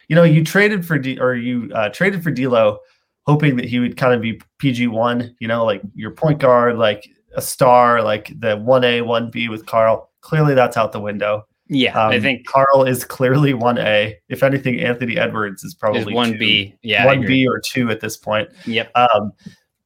You 0.09 0.17
know, 0.17 0.25
you 0.25 0.43
traded 0.43 0.87
for 0.87 0.99
D 0.99 1.20
or 1.20 1.35
you 1.35 1.70
uh, 1.75 1.91
traded 1.91 2.23
for 2.23 2.31
D'Lo, 2.31 2.79
hoping 3.26 3.56
that 3.56 3.67
he 3.67 3.79
would 3.79 3.99
kind 3.99 4.15
of 4.15 4.23
be 4.23 4.41
PG 4.59 4.87
one. 4.87 5.37
You 5.38 5.49
know, 5.49 5.67
like 5.67 5.82
your 5.94 6.12
point 6.12 6.38
guard, 6.38 6.79
like 6.79 7.06
a 7.38 7.40
star 7.40 8.02
like 8.02 8.29
the 8.38 8.56
1A, 8.56 9.02
1B 9.02 9.49
with 9.49 9.64
Karl. 9.64 10.11
Clearly 10.20 10.55
that's 10.55 10.76
out 10.76 10.93
the 10.93 11.00
window. 11.00 11.46
Yeah, 11.69 12.02
um, 12.02 12.11
I 12.11 12.19
think 12.19 12.46
Karl 12.46 12.85
is 12.85 13.05
clearly 13.05 13.52
1A. 13.52 14.14
If 14.29 14.43
anything, 14.43 14.81
Anthony 14.81 15.19
Edwards 15.19 15.62
is 15.62 15.75
probably 15.75 16.14
1B. 16.14 16.75
Yeah. 16.82 17.06
1B 17.06 17.46
or 17.46 17.61
2 17.61 17.90
at 17.90 18.00
this 18.00 18.17
point. 18.17 18.49
Yep. 18.67 18.90
Um, 18.96 19.32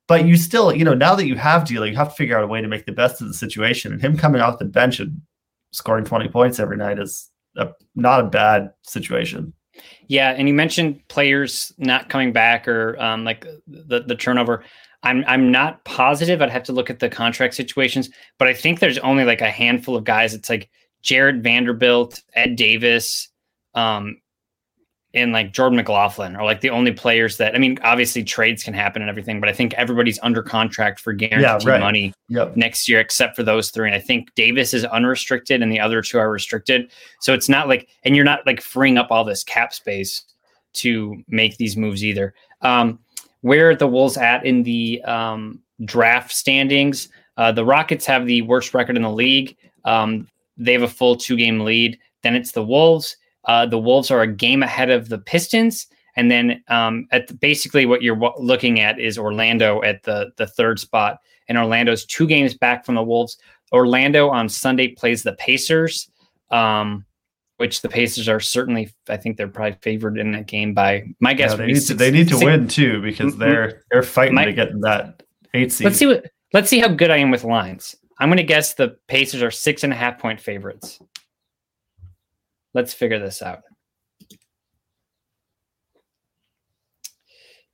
but 0.07 0.25
you 0.27 0.37
still, 0.37 0.75
you 0.75 0.85
know, 0.85 0.95
now 0.95 1.15
that 1.15 1.27
you 1.27 1.37
have 1.37 1.67
D'Lo, 1.67 1.85
you 1.85 1.97
have 1.97 2.11
to 2.11 2.15
figure 2.15 2.39
out 2.39 2.45
a 2.45 2.47
way 2.47 2.61
to 2.61 2.69
make 2.69 2.87
the 2.87 2.93
best 2.93 3.21
of 3.21 3.29
the 3.29 3.35
situation. 3.35 3.93
And 3.93 4.01
him 4.01 4.17
coming 4.17 4.41
off 4.41 4.59
the 4.59 4.65
bench 4.65 5.01
and 5.01 5.21
scoring 5.73 6.05
20 6.05 6.29
points 6.29 6.61
every 6.61 6.77
night 6.77 6.99
is 6.99 7.31
a, 7.57 7.71
not 7.95 8.21
a 8.21 8.29
bad 8.29 8.73
situation. 8.83 9.53
Yeah, 10.07 10.31
and 10.31 10.47
you 10.47 10.55
mentioned 10.55 11.01
players 11.09 11.73
not 11.79 12.09
coming 12.09 12.33
back 12.33 12.69
or 12.69 12.97
um, 13.01 13.25
like 13.25 13.47
the 13.67 14.01
the 14.01 14.15
turnover. 14.15 14.65
I'm 15.03 15.25
I'm 15.27 15.51
not 15.51 15.85
positive. 15.85 16.41
I'd 16.41 16.51
have 16.51 16.63
to 16.65 16.73
look 16.73 16.91
at 16.91 17.01
the 17.01 17.09
contract 17.09 17.55
situations, 17.55 18.11
but 18.39 18.49
I 18.49 18.55
think 18.55 18.81
there's 18.81 18.99
only 18.99 19.25
like 19.25 19.41
a 19.41 19.51
handful 19.51 19.97
of 19.97 20.05
guys. 20.05 20.35
It's 20.35 20.49
like 20.49 20.71
Jarred 21.03 21.43
Vanderbilt, 21.43 22.23
Ed 22.35 22.57
Davis, 22.57 23.29
um, 23.75 24.19
and 25.15 25.33
like 25.33 25.53
Jordan 25.53 25.77
McLaughlin 25.77 26.37
are 26.37 26.45
like 26.45 26.61
the 26.61 26.71
only 26.71 26.93
players 26.93 27.37
that 27.37 27.55
I 27.55 27.59
mean, 27.59 27.79
obviously 27.83 28.25
trades 28.25 28.63
can 28.63 28.75
happen 28.75 29.03
and 29.03 29.11
everything, 29.11 29.41
but 29.41 29.49
I 29.49 29.53
think 29.53 29.75
everybody's 29.75 30.19
under 30.23 30.43
contract 30.43 31.01
for 31.01 31.13
guaranteed 31.13 31.67
yeah, 31.67 31.73
right. 31.73 31.81
money 31.81 32.15
yep. 32.29 32.57
next 32.57 32.89
year 32.89 33.01
except 33.01 33.37
for 33.37 33.43
those 33.43 33.71
three. 33.71 33.89
And 33.89 33.95
I 33.95 34.01
think 34.01 34.33
Davis 34.35 34.73
is 34.73 34.85
unrestricted 34.85 35.63
and 35.63 35.71
the 35.71 35.81
other 35.81 36.01
two 36.01 36.19
are 36.19 36.31
restricted. 36.31 36.91
So 37.21 37.35
it's 37.35 37.49
not 37.49 37.69
like 37.69 37.89
and 38.05 38.17
you're 38.17 38.25
not 38.25 38.47
like 38.47 38.61
freeing 38.61 38.99
up 38.99 39.09
all 39.11 39.25
this 39.25 39.45
cap 39.45 39.75
space 39.75 40.23
to 40.75 41.23
make 41.29 41.59
these 41.59 41.77
moves 41.77 42.05
either. 42.05 42.35
Um, 42.63 42.99
where 43.43 43.77
the 43.77 43.87
Wolves 43.87 44.17
at 44.17 44.45
in 44.45 44.63
the 44.63 45.03
um, 45.05 45.61
draft 45.85 46.33
standings? 46.33 47.09
Uh, 47.37 47.53
the 47.53 47.65
Rockets 47.65 48.07
have 48.07 48.27
the 48.27 48.43
worst 48.43 48.75
record 48.75 48.97
in 48.97 49.03
the 49.03 49.11
league. 49.11 49.57
Um, 49.85 50.29
they 50.57 50.73
have 50.73 50.83
a 50.83 50.89
full 50.89 51.17
two 51.17 51.37
game 51.37 51.61
lead. 51.61 51.99
Then 52.23 52.35
it's 52.35 52.53
the 52.53 52.65
Wolves. 52.65 53.17
Uh, 53.45 53.67
the 53.67 53.79
Wolves 53.79 54.11
are 54.11 54.23
a 54.23 54.27
game 54.27 54.63
ahead 54.63 54.91
of 54.91 55.09
the 55.09 55.19
Pistons. 55.19 55.87
And 56.15 56.31
then 56.31 56.63
um, 56.69 57.07
at 57.11 57.27
the, 57.27 57.35
basically 57.35 57.87
what 57.87 58.03
you're 58.03 58.17
w- 58.17 58.35
looking 58.39 58.81
at 58.81 59.01
is 59.01 59.19
Orlando 59.19 59.83
at 59.83 60.03
the, 60.03 60.33
the 60.37 60.47
third 60.47 60.79
spot. 60.79 61.19
And 61.49 61.59
Orlando's 61.59 62.05
two 62.05 62.27
games 62.27 62.55
back 62.55 62.85
from 62.85 62.95
the 62.95 63.03
Wolves. 63.03 63.39
Orlando 63.73 64.29
on 64.29 64.49
Sunday 64.49 64.89
plays 64.89 65.23
the 65.23 65.33
Pacers. 65.33 66.11
Um, 66.51 67.05
which 67.63 67.81
the 67.81 67.89
Pacers 67.89 68.29
are 68.29 68.41
certainly. 68.41 68.93
I 69.09 69.17
think 69.17 69.37
they're 69.37 69.47
probably 69.47 69.79
favored 69.83 70.19
in 70.19 70.33
that 70.33 70.47
game 70.47 70.75
by 70.75 71.05
my 71.21 71.33
guess. 71.33 71.53
Yeah, 71.53 71.59
they, 71.59 71.67
need 71.67 71.81
to, 71.81 71.95
they 71.95 72.11
need 72.11 72.29
to 72.29 72.35
six, 72.35 72.45
win 72.45 72.67
too 72.67 73.01
because 73.01 73.35
mm-hmm. 73.35 73.41
they're 73.41 73.85
they're 73.93 74.03
fighting 74.03 74.35
my, 74.35 74.47
to 74.47 74.53
get 74.53 74.69
that 74.81 75.23
eight 75.55 75.71
seed. 75.71 75.85
Let's 75.85 75.97
see 75.97 76.07
what. 76.07 76.27
Let's 76.53 76.69
see 76.69 76.81
how 76.81 76.89
good 76.89 77.13
I 77.13 77.19
am 77.19 77.31
with 77.31 77.45
lines. 77.45 77.95
I'm 78.19 78.29
going 78.29 78.39
to 78.39 78.43
guess 78.43 78.75
the 78.75 78.97
Pacers 79.07 79.45
are 79.45 79.53
six 79.53 79.85
and 79.85 79.93
a 79.93 79.97
half 79.97 80.19
point 80.19 80.41
favorites. 80.41 80.99
Let's 82.75 82.93
figure 82.93 83.21
this 83.21 83.43
out. 83.43 83.63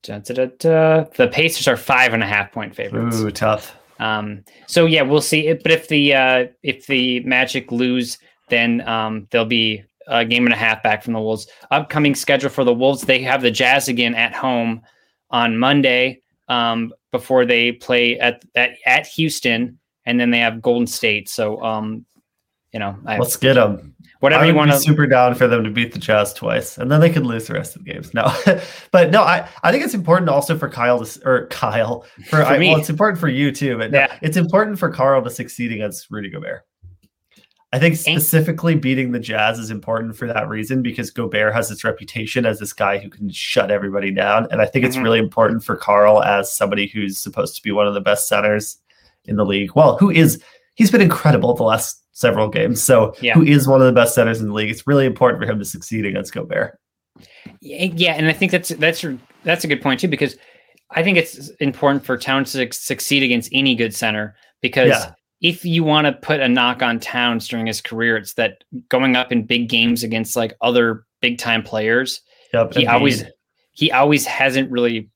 Da, 0.02 0.18
da, 0.18 0.46
da, 0.58 1.04
the 1.16 1.28
Pacers 1.28 1.66
are 1.66 1.78
five 1.78 2.12
and 2.12 2.22
a 2.22 2.26
half 2.26 2.52
point 2.52 2.74
favorites. 2.74 3.16
Ooh, 3.16 3.30
tough. 3.30 3.74
Um, 3.98 4.44
so 4.66 4.84
yeah, 4.84 5.02
we'll 5.02 5.22
see. 5.22 5.50
But 5.54 5.72
if 5.72 5.88
the 5.88 6.14
uh, 6.14 6.46
if 6.62 6.86
the 6.86 7.20
Magic 7.20 7.72
lose 7.72 8.18
then 8.50 8.86
um, 8.88 9.26
they'll 9.30 9.44
be 9.44 9.82
a 10.06 10.24
game 10.24 10.46
and 10.46 10.54
a 10.54 10.56
half 10.56 10.82
back 10.82 11.02
from 11.02 11.12
the 11.12 11.20
Wolves. 11.20 11.46
Upcoming 11.70 12.14
schedule 12.14 12.50
for 12.50 12.64
the 12.64 12.74
Wolves: 12.74 13.02
they 13.02 13.20
have 13.22 13.42
the 13.42 13.50
Jazz 13.50 13.88
again 13.88 14.14
at 14.14 14.34
home 14.34 14.82
on 15.30 15.58
Monday 15.58 16.22
um, 16.48 16.92
before 17.12 17.44
they 17.44 17.72
play 17.72 18.18
at, 18.18 18.42
at 18.54 18.70
at 18.86 19.06
Houston, 19.08 19.78
and 20.06 20.18
then 20.18 20.30
they 20.30 20.38
have 20.38 20.62
Golden 20.62 20.86
State. 20.86 21.28
So, 21.28 21.62
um, 21.62 22.04
you 22.72 22.78
know, 22.80 22.96
I, 23.06 23.18
Let's 23.18 23.36
get 23.36 23.54
them. 23.54 23.94
whatever 24.20 24.44
I 24.44 24.48
you 24.48 24.54
want 24.54 24.70
to. 24.70 24.78
super 24.78 25.06
down 25.06 25.34
for 25.34 25.46
them 25.48 25.64
to 25.64 25.70
beat 25.70 25.92
the 25.92 25.98
Jazz 25.98 26.32
twice, 26.34 26.76
and 26.78 26.90
then 26.90 27.00
they 27.00 27.10
could 27.10 27.24
lose 27.26 27.46
the 27.46 27.54
rest 27.54 27.76
of 27.76 27.84
the 27.84 27.92
games. 27.92 28.12
No, 28.14 28.30
but 28.92 29.10
no, 29.10 29.22
I, 29.22 29.46
I 29.62 29.70
think 29.72 29.84
it's 29.84 29.94
important 29.94 30.28
also 30.30 30.56
for 30.56 30.68
Kyle 30.68 31.04
to 31.04 31.20
or 31.28 31.46
Kyle 31.48 32.04
for, 32.28 32.42
I, 32.44 32.58
me. 32.58 32.68
well, 32.70 32.78
it's 32.78 32.90
important 32.90 33.18
for 33.20 33.28
you 33.28 33.52
too. 33.52 33.76
But 33.78 33.90
no, 33.90 34.00
Yeah. 34.00 34.18
it's 34.22 34.36
important 34.36 34.78
for 34.78 34.90
Karl 34.90 35.22
to 35.22 35.30
succeed 35.30 35.72
against 35.72 36.10
Rudy 36.10 36.30
Gobert. 36.30 36.62
I 37.72 37.78
think 37.78 37.96
specifically 37.96 38.74
beating 38.76 39.12
the 39.12 39.18
Jazz 39.18 39.58
is 39.58 39.70
important 39.70 40.16
for 40.16 40.26
that 40.26 40.48
reason 40.48 40.80
because 40.82 41.10
Gobert 41.10 41.52
has 41.54 41.68
this 41.68 41.84
reputation 41.84 42.46
as 42.46 42.58
this 42.58 42.72
guy 42.72 42.96
who 42.98 43.10
can 43.10 43.28
shut 43.30 43.70
everybody 43.70 44.10
down, 44.10 44.46
and 44.50 44.62
I 44.62 44.66
think 44.66 44.86
it's 44.86 44.96
Mhm. 44.96 45.02
really 45.02 45.18
important 45.18 45.62
for 45.62 45.76
Karl 45.76 46.22
as 46.22 46.50
somebody 46.56 46.86
who's 46.86 47.18
supposed 47.18 47.56
to 47.56 47.62
be 47.62 47.70
one 47.70 47.86
of 47.86 47.92
the 47.92 48.00
best 48.00 48.26
centers 48.26 48.78
in 49.26 49.36
the 49.36 49.44
league. 49.44 49.72
Well, 49.74 49.98
who 49.98 50.10
is 50.10 50.42
he's 50.76 50.90
been 50.90 51.02
incredible 51.02 51.52
the 51.54 51.64
last 51.64 52.02
several 52.12 52.48
games. 52.48 52.82
So 52.82 53.14
Yeah. 53.20 53.34
who 53.34 53.42
is 53.44 53.68
one 53.68 53.80
of 53.80 53.86
the 53.86 53.92
best 53.92 54.14
centers 54.14 54.40
in 54.40 54.46
the 54.48 54.54
league? 54.54 54.70
It's 54.70 54.86
really 54.86 55.04
important 55.06 55.42
for 55.42 55.50
him 55.50 55.58
to 55.58 55.64
succeed 55.64 56.06
against 56.06 56.32
Gobert. 56.32 56.78
Yeah, 57.60 58.14
and 58.14 58.26
I 58.28 58.32
think 58.32 58.50
that's 58.52 58.70
that's 58.70 59.04
that's 59.44 59.64
a 59.64 59.68
good 59.68 59.82
point 59.82 60.00
too 60.00 60.08
because 60.08 60.36
I 60.90 61.02
think 61.02 61.18
it's 61.18 61.50
important 61.60 62.04
for 62.04 62.16
Towns 62.16 62.52
to 62.52 62.66
succeed 62.72 63.22
against 63.22 63.50
any 63.52 63.74
good 63.74 63.94
center 63.94 64.36
because 64.62 64.88
Yeah. 64.88 65.10
If 65.40 65.64
you 65.64 65.84
want 65.84 66.06
to 66.06 66.12
put 66.12 66.40
a 66.40 66.48
knock 66.48 66.82
on 66.82 66.98
Towns 66.98 67.46
during 67.46 67.66
his 67.66 67.80
career, 67.80 68.16
it's 68.16 68.34
that 68.34 68.64
going 68.88 69.14
up 69.16 69.30
in 69.30 69.44
big 69.44 69.68
games 69.68 70.02
against 70.02 70.34
like 70.36 70.54
other 70.60 71.04
big 71.20 71.38
time 71.38 71.62
players, 71.62 72.20
Yep. 72.52 72.74
he 72.74 72.84
Embiid. 72.84 72.92
always 72.92 73.24
he 73.72 73.92
always 73.92 74.26
hasn't 74.26 74.70
really 74.70 75.10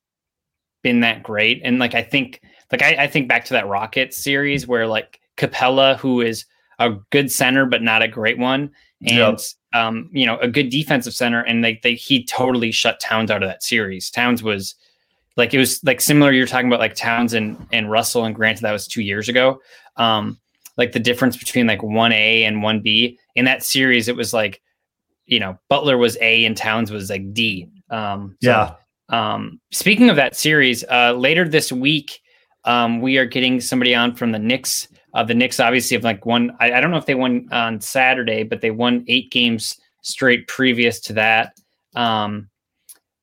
been 0.82 1.00
that 1.00 1.22
great. 1.22 1.60
And 1.64 1.78
like 1.78 1.94
I 1.94 2.02
think 2.02 2.40
like 2.70 2.82
I, 2.82 3.04
I 3.04 3.06
think 3.08 3.28
back 3.28 3.44
to 3.46 3.54
that 3.54 3.66
Rockets 3.68 4.16
series 4.16 4.66
where 4.68 4.86
like 4.86 5.20
Capela, 5.36 5.96
who 5.98 6.20
is 6.20 6.44
a 6.78 6.90
good 7.10 7.30
center 7.30 7.66
but 7.66 7.82
not 7.82 8.02
a 8.02 8.08
great 8.08 8.38
one, 8.38 8.70
and 9.04 9.38
Yep. 9.38 9.40
um, 9.74 10.08
you 10.12 10.26
know, 10.26 10.38
a 10.38 10.48
good 10.48 10.70
defensive 10.70 11.14
center, 11.14 11.40
and 11.42 11.64
they 11.64 11.80
they 11.82 11.94
he 11.94 12.24
totally 12.24 12.70
shut 12.70 13.00
Towns 13.00 13.30
out 13.30 13.42
of 13.42 13.48
that 13.48 13.62
series. 13.64 14.10
Towns 14.10 14.42
was 14.42 14.74
like 15.36 15.54
it 15.54 15.58
was 15.58 15.82
like 15.84 16.00
similar. 16.00 16.32
You're 16.32 16.46
talking 16.46 16.66
about 16.68 16.80
like 16.80 16.94
Towns 16.94 17.34
and 17.34 17.56
and 17.72 17.90
Russell, 17.90 18.24
and 18.24 18.34
granted 18.34 18.62
that 18.62 18.72
was 18.72 18.86
two 18.86 19.02
years 19.02 19.28
ago. 19.28 19.60
Um, 19.96 20.38
like 20.76 20.92
the 20.92 21.00
difference 21.00 21.36
between 21.36 21.66
like 21.66 21.82
one 21.82 22.12
A 22.12 22.44
and 22.44 22.62
one 22.62 22.80
B 22.80 23.18
in 23.34 23.44
that 23.44 23.62
series, 23.62 24.08
it 24.08 24.16
was 24.16 24.32
like 24.32 24.60
you 25.26 25.38
know 25.40 25.58
Butler 25.68 25.96
was 25.98 26.16
A 26.20 26.44
and 26.44 26.56
Towns 26.56 26.90
was 26.90 27.10
like 27.10 27.32
D. 27.32 27.68
Um, 27.90 28.36
so, 28.42 28.48
Yeah. 28.50 28.74
um, 29.10 29.60
speaking 29.70 30.08
of 30.10 30.16
that 30.16 30.34
series, 30.36 30.84
uh, 30.90 31.12
later 31.12 31.46
this 31.46 31.70
week, 31.70 32.20
um, 32.64 33.00
we 33.00 33.18
are 33.18 33.26
getting 33.26 33.60
somebody 33.60 33.94
on 33.94 34.14
from 34.14 34.32
the 34.32 34.38
Knicks. 34.38 34.88
Uh, 35.14 35.22
the 35.22 35.34
Knicks 35.34 35.60
obviously 35.60 35.94
have 35.96 36.04
like 36.04 36.24
won. 36.24 36.56
I, 36.58 36.72
I 36.72 36.80
don't 36.80 36.90
know 36.90 36.96
if 36.96 37.06
they 37.06 37.14
won 37.14 37.48
on 37.52 37.80
Saturday, 37.80 38.42
but 38.44 38.60
they 38.62 38.70
won 38.70 39.04
eight 39.08 39.30
games 39.30 39.78
straight 40.02 40.46
previous 40.48 41.00
to 41.00 41.12
that. 41.14 41.54
Um, 41.94 42.48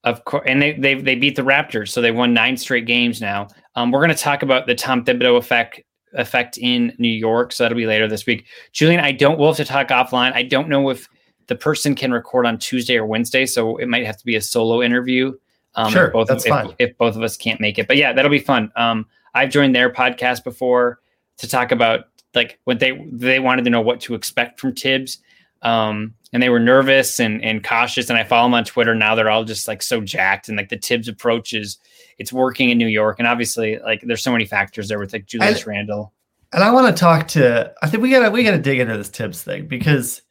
of 0.09 0.25
course, 0.25 0.43
and 0.47 0.61
they 0.61 0.73
they 0.73 0.95
they 0.95 1.15
beat 1.15 1.35
the 1.35 1.41
Raptors, 1.41 1.89
so 1.89 2.01
they 2.01 2.11
won 2.11 2.33
nine 2.33 2.57
straight 2.57 2.85
games 2.85 3.21
now. 3.21 3.47
Um, 3.75 3.91
we're 3.91 3.99
going 3.99 4.15
to 4.15 4.21
talk 4.21 4.43
about 4.43 4.67
the 4.67 4.75
Tom 4.75 5.05
Thibodeau 5.05 5.37
effect 5.37 5.81
effect 6.13 6.57
in 6.57 6.93
New 6.97 7.07
York, 7.07 7.53
so 7.53 7.63
that'll 7.63 7.77
be 7.77 7.85
later 7.85 8.07
this 8.07 8.25
week. 8.25 8.47
Julian, 8.71 8.99
I 8.99 9.11
don't. 9.11 9.37
We'll 9.39 9.49
have 9.49 9.57
to 9.57 9.65
talk 9.65 9.89
offline. 9.89 10.33
I 10.33 10.43
don't 10.43 10.69
know 10.69 10.89
if 10.89 11.07
the 11.47 11.55
person 11.55 11.95
can 11.95 12.11
record 12.11 12.45
on 12.45 12.57
Tuesday 12.57 12.97
or 12.97 13.05
Wednesday, 13.05 13.45
so 13.45 13.77
it 13.77 13.87
might 13.87 14.05
have 14.05 14.17
to 14.17 14.25
be 14.25 14.35
a 14.35 14.41
solo 14.41 14.81
interview. 14.81 15.33
Um, 15.75 15.91
Sure, 15.91 16.07
if 16.07 16.13
both 16.13 16.27
that's 16.27 16.45
if, 16.45 16.49
fine. 16.49 16.75
if 16.79 16.97
both 16.97 17.15
of 17.15 17.21
us 17.21 17.37
can't 17.37 17.61
make 17.61 17.77
it, 17.77 17.87
but 17.87 17.97
yeah, 17.97 18.11
that'll 18.11 18.31
be 18.31 18.39
fun. 18.39 18.71
Um, 18.75 19.05
I've 19.33 19.49
joined 19.49 19.75
their 19.75 19.91
podcast 19.91 20.43
before 20.43 20.99
to 21.37 21.47
talk 21.47 21.71
about 21.71 22.05
like 22.33 22.59
what 22.65 22.79
they 22.79 23.07
they 23.11 23.39
wanted 23.39 23.65
to 23.65 23.69
know 23.69 23.81
what 23.81 23.99
to 24.01 24.15
expect 24.15 24.59
from 24.59 24.73
Thibs. 24.73 25.19
Um, 25.61 26.15
and 26.31 26.43
they 26.43 26.49
were 26.49 26.59
nervous 26.59 27.19
and 27.19 27.43
and 27.43 27.63
cautious. 27.63 28.09
And 28.09 28.17
I 28.17 28.23
follow 28.23 28.47
them 28.47 28.53
on 28.53 28.65
Twitter 28.65 28.95
now. 28.95 29.15
They're 29.15 29.29
all 29.29 29.43
just 29.43 29.67
like 29.67 29.81
so 29.81 30.01
jacked 30.01 30.47
and 30.47 30.57
like 30.57 30.69
the 30.69 30.77
Thibs 30.77 31.07
approach 31.07 31.53
is 31.53 31.77
it's 32.17 32.33
working 32.33 32.69
in 32.69 32.77
New 32.77 32.87
York. 32.87 33.19
And 33.19 33.27
obviously, 33.27 33.79
like 33.79 34.01
there's 34.01 34.23
so 34.23 34.31
many 34.31 34.45
factors 34.45 34.87
there 34.87 34.99
with 34.99 35.13
like 35.13 35.25
Julius 35.25 35.65
Randle. 35.65 36.13
And 36.51 36.63
I 36.63 36.71
want 36.71 36.95
to 36.95 36.99
talk 36.99 37.27
to. 37.29 37.73
I 37.81 37.89
think 37.89 38.03
we 38.03 38.09
gotta 38.09 38.31
we 38.31 38.43
gotta 38.43 38.59
dig 38.59 38.79
into 38.79 38.97
this 38.97 39.09
Thibs 39.09 39.43
thing 39.43 39.67
because 39.67 40.21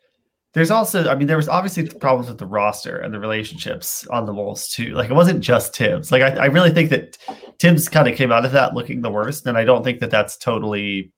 there's 0.52 0.70
also. 0.70 1.08
I 1.08 1.14
mean, 1.14 1.26
there 1.26 1.36
was 1.36 1.48
obviously 1.48 1.88
problems 1.88 2.28
with 2.28 2.38
the 2.38 2.46
roster 2.46 2.98
and 2.98 3.12
the 3.12 3.20
relationships 3.20 4.06
on 4.08 4.26
the 4.26 4.34
Wolves 4.34 4.68
too. 4.68 4.94
Like 4.94 5.10
it 5.10 5.14
wasn't 5.14 5.40
just 5.40 5.76
Thibs. 5.76 6.10
Like 6.10 6.22
I, 6.22 6.30
I 6.30 6.46
really 6.46 6.70
think 6.70 6.90
that 6.90 7.16
Thibs 7.60 7.88
kind 7.88 8.08
of 8.08 8.16
came 8.16 8.32
out 8.32 8.44
of 8.44 8.52
that 8.52 8.74
looking 8.74 9.00
the 9.00 9.10
worst, 9.10 9.46
and 9.46 9.56
I 9.56 9.64
don't 9.64 9.84
think 9.84 10.00
that 10.00 10.10
that's 10.10 10.36
totally 10.36 11.12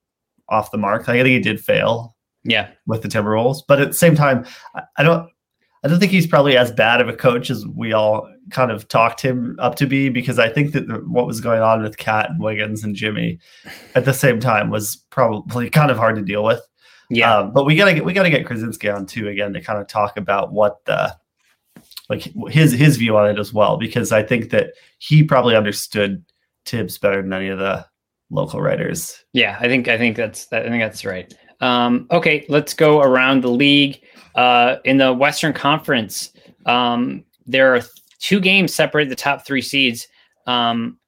off 0.49 0.71
the 0.71 0.79
mark. 0.79 1.09
Like, 1.09 1.21
I 1.21 1.23
think 1.23 1.33
he 1.33 1.41
did 1.41 1.65
fail 1.65 2.17
Yeah, 2.45 2.71
with 2.87 3.03
the 3.03 3.09
Timberwolves, 3.09 3.63
but 3.67 3.81
at 3.81 3.89
the 3.89 3.95
same 3.95 4.15
time, 4.15 4.47
I, 4.97 5.03
don't. 5.03 5.29
I 5.83 5.89
don't 5.89 5.99
think 5.99 6.13
he's 6.13 6.27
probably 6.27 6.59
as 6.59 6.71
bad 6.71 7.01
of 7.01 7.09
a 7.09 7.17
coach 7.17 7.51
as 7.51 7.67
we 7.67 7.95
all 7.95 8.31
kind 8.51 8.71
of 8.71 8.87
talked 8.89 9.23
him 9.23 9.57
up 9.59 9.77
to 9.77 9.87
be 9.87 10.11
because 10.11 10.39
I 10.39 10.51
think 10.51 10.73
that 10.73 10.89
the, 10.89 10.97
what 11.07 11.27
was 11.27 11.41
going 11.41 11.63
on 11.63 11.83
with 11.83 11.97
Cat 11.97 12.31
and 12.31 12.41
Wiggins 12.41 12.85
and 12.85 12.95
Jimmy 12.95 13.39
at 13.95 14.05
the 14.05 14.13
same 14.13 14.41
time 14.41 14.69
was 14.69 14.97
probably 15.09 15.71
kind 15.79 15.91
of 15.91 15.97
hard 15.97 16.17
to 16.17 16.23
deal 16.23 16.45
with. 16.45 16.61
yeah, 17.09 17.39
Um, 17.39 17.53
but 17.53 17.65
we 17.65 17.77
gotta 17.77 17.95
get 17.95 18.05
we 18.05 18.13
gotta 18.13 18.31
get 18.31 18.47
Krawczynski 18.47 18.95
on 18.95 19.07
too 19.07 19.29
again 19.29 19.55
to 19.55 19.61
kind 19.61 19.79
of 19.79 19.87
talk 19.87 20.17
about 20.19 20.53
what 20.53 20.85
the 20.85 21.17
like 22.11 22.31
his 22.49 22.73
his 22.73 22.97
view 22.97 23.17
on 23.17 23.31
it 23.31 23.39
as 23.39 23.53
well 23.53 23.77
because 23.79 24.13
I 24.13 24.23
think 24.23 24.51
that 24.51 24.73
he 24.99 25.23
probably 25.23 25.57
understood 25.57 26.25
Thibs 26.67 26.99
better 26.99 27.23
than 27.23 27.33
any 27.33 27.49
of 27.49 27.59
the 27.59 27.87
local 28.31 28.61
writers. 28.61 29.25
yeah. 29.33 29.57
I 29.61 29.67
think 29.67 29.89
I 29.89 29.97
think 29.97 30.17
that's 30.17 30.53
I 30.53 30.63
think 30.63 30.83
that's 30.83 31.05
right. 31.05 31.33
Um, 31.61 32.07
okay, 32.11 32.47
let's 32.49 32.75
go 32.75 33.01
around 33.01 33.43
the 33.43 33.51
league. 33.51 34.01
Uh, 34.35 34.77
in 34.85 34.97
the 34.97 35.13
Western 35.13 35.53
Conference, 35.53 36.33
um, 36.67 37.25
there 37.47 37.75
are 37.75 37.83
two 38.21 38.41
games 38.41 38.73
separate 38.73 39.09
the 39.09 39.17
top 39.17 39.45
three 39.45 39.63
seeds. 39.63 40.07
Um, 40.47 40.99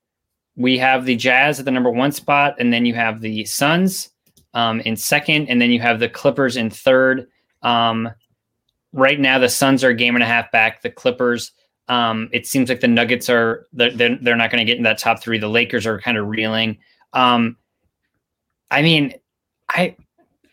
we 0.57 0.77
have 0.79 1.05
the 1.05 1.17
Jazz 1.17 1.59
at 1.59 1.65
the 1.65 1.71
number 1.71 1.91
one 1.91 2.13
spot, 2.13 2.57
and 2.59 2.73
then 2.73 2.85
you 2.85 2.95
have 2.95 3.21
the 3.21 3.45
Suns 3.45 4.11
um, 4.55 4.81
in 4.81 4.97
second, 4.97 5.49
and 5.49 5.61
then 5.61 5.71
you 5.71 5.81
have 5.81 5.99
the 5.99 6.09
Clippers 6.09 6.57
in 6.57 6.69
third. 6.69 7.29
Um, 7.63 8.11
right 8.93 9.19
now, 9.19 9.39
the 9.39 9.49
Suns 9.49 9.83
are 9.85 9.91
a 9.91 9.95
game 9.95 10.15
and 10.15 10.23
a 10.23 10.27
half 10.27 10.51
back. 10.53 10.83
The 10.83 10.91
Clippers, 10.91 11.53
um, 11.89 12.29
it 12.33 12.47
seems 12.47 12.69
like 12.69 12.81
the 12.81 12.89
Nuggets 12.89 13.31
are 13.31 13.67
they're 13.73 13.91
they're, 13.91 14.37
not 14.37 14.51
going 14.51 14.65
to 14.65 14.71
get 14.71 14.77
in 14.77 14.83
that 14.83 14.99
top 14.99 15.23
three. 15.23 15.39
The 15.39 15.49
Lakers 15.49 15.87
are 15.87 16.01
kind 16.01 16.19
of 16.19 16.27
reeling. 16.27 16.79
Um, 17.13 17.57
I 18.71 18.83
mean, 18.83 19.15
I 19.71 19.97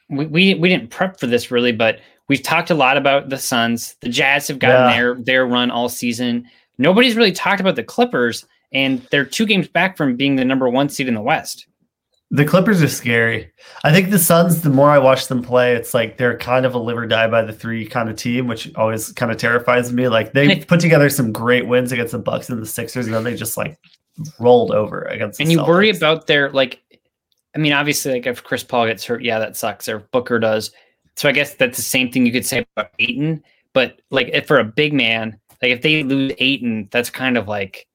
we, 0.10 0.26
we 0.26 0.54
we 0.56 0.70
didn't 0.70 0.90
prep 0.90 1.20
for 1.20 1.28
this 1.28 1.52
really, 1.52 1.72
but 1.72 2.00
we've 2.28 2.44
talked 2.44 2.70
a 2.70 2.76
lot 2.76 2.98
about 2.98 3.30
the 3.30 3.38
Suns. 3.38 3.96
The 4.02 4.10
Jazz 4.10 4.48
have 4.48 4.60
gotten 4.60 4.90
Yeah. 4.90 4.96
their 4.96 5.16
their 5.16 5.46
run 5.48 5.72
all 5.72 5.90
season. 5.90 6.46
Nobody's 6.78 7.16
really 7.16 7.32
talked 7.32 7.60
about 7.62 7.76
the 7.76 7.84
Clippers, 7.84 8.46
and 8.72 9.02
they're 9.12 9.26
two 9.26 9.46
games 9.46 9.68
back 9.68 9.98
from 9.98 10.16
being 10.16 10.36
the 10.36 10.46
number 10.46 10.70
one 10.70 10.90
seed 10.90 11.08
in 11.08 11.14
the 11.14 11.22
West. 11.22 11.68
The 12.32 12.46
Clippers 12.46 12.82
are 12.84 12.88
scary. 12.88 13.50
I 13.84 13.92
think 13.92 14.12
the 14.12 14.20
Suns, 14.20 14.62
the 14.62 14.70
more 14.70 14.92
I 14.92 15.00
watch 15.00 15.28
them 15.28 15.42
play, 15.42 15.74
it's 15.74 15.96
like 15.96 16.18
they're 16.18 16.38
kind 16.38 16.64
of 16.64 16.76
a 16.76 16.78
live 16.78 16.98
or 16.98 17.08
die 17.08 17.28
by 17.28 17.42
the 17.42 17.52
three 17.52 17.88
kind 17.88 18.08
of 18.08 18.18
team, 18.18 18.46
which 18.48 18.72
always 18.76 19.12
kind 19.14 19.32
of 19.32 19.40
terrifies 19.40 19.92
me. 19.92 20.08
Like 20.08 20.34
they 20.34 20.58
put 20.68 20.80
together 20.80 21.10
some 21.10 21.34
great 21.34 21.68
wins 21.68 21.92
against 21.92 22.12
the 22.12 22.20
Bucks 22.20 22.48
and 22.50 22.62
the 22.62 22.68
Sixers, 22.68 23.08
and 23.08 23.16
then 23.16 23.24
they 23.24 23.36
just 23.36 23.58
like 23.58 23.78
rolled 24.40 24.72
over 24.72 25.02
against. 25.04 25.40
The 25.40 25.44
and 25.44 25.52
you 25.52 25.64
worry 25.64 25.90
about 25.90 26.28
their 26.28 26.52
like 26.52 26.82
i 27.56 27.58
mean 27.58 27.74
obviously 27.74 28.14
like 28.14 28.28
if 28.28 28.44
chris 28.44 28.64
paul 28.64 28.86
gets 28.88 29.04
hurt 29.06 29.24
yeah 29.24 29.40
that 29.40 29.58
sucks 29.58 29.88
or 29.90 30.00
booker 30.12 30.40
does 30.40 30.72
so 31.16 31.28
i 31.30 31.32
guess 31.32 31.56
that's 31.56 31.78
the 31.78 31.84
same 31.84 32.12
thing 32.12 32.26
you 32.26 32.32
could 32.32 32.46
say 32.46 32.66
about 32.76 32.92
Ayton. 33.00 33.44
but 33.74 34.02
like 34.12 34.30
if 34.34 34.48
for 34.48 34.60
a 34.60 34.64
big 34.64 34.94
man 34.94 35.40
like 35.62 35.72
if 35.72 35.82
they 35.82 36.04
lose 36.04 36.32
Ayton, 36.38 36.88
that's 36.92 37.10
kind 37.10 37.38
of 37.38 37.48
like 37.48 37.86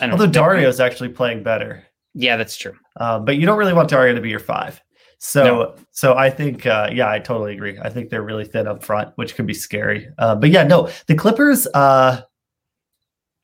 I 0.00 0.06
don't 0.06 0.12
Although 0.12 0.26
know. 0.26 0.30
Dario's 0.32 0.78
actually 0.80 1.08
playing 1.08 1.42
better. 1.42 1.84
Yeah, 2.14 2.36
that's 2.36 2.56
true. 2.56 2.74
Um, 2.98 3.24
but 3.24 3.36
you 3.38 3.46
don't 3.46 3.58
really 3.58 3.72
want 3.72 3.88
Dario 3.90 4.14
to 4.14 4.20
be 4.20 4.30
your 4.30 4.38
five. 4.38 4.80
So, 5.18 5.44
No. 5.44 5.74
so 5.90 6.14
I 6.14 6.30
think, 6.30 6.64
uh, 6.66 6.88
yeah, 6.92 7.10
I 7.10 7.18
totally 7.18 7.54
agree. 7.54 7.76
I 7.82 7.90
think 7.90 8.08
they're 8.08 8.22
really 8.22 8.44
thin 8.44 8.66
up 8.68 8.84
front, 8.84 9.10
which 9.16 9.34
could 9.34 9.46
be 9.46 9.52
scary. 9.54 10.08
Uh, 10.18 10.36
but 10.36 10.50
yeah, 10.50 10.62
no, 10.62 10.88
the 11.08 11.14
Clippers. 11.16 11.66
Uh, 11.74 12.22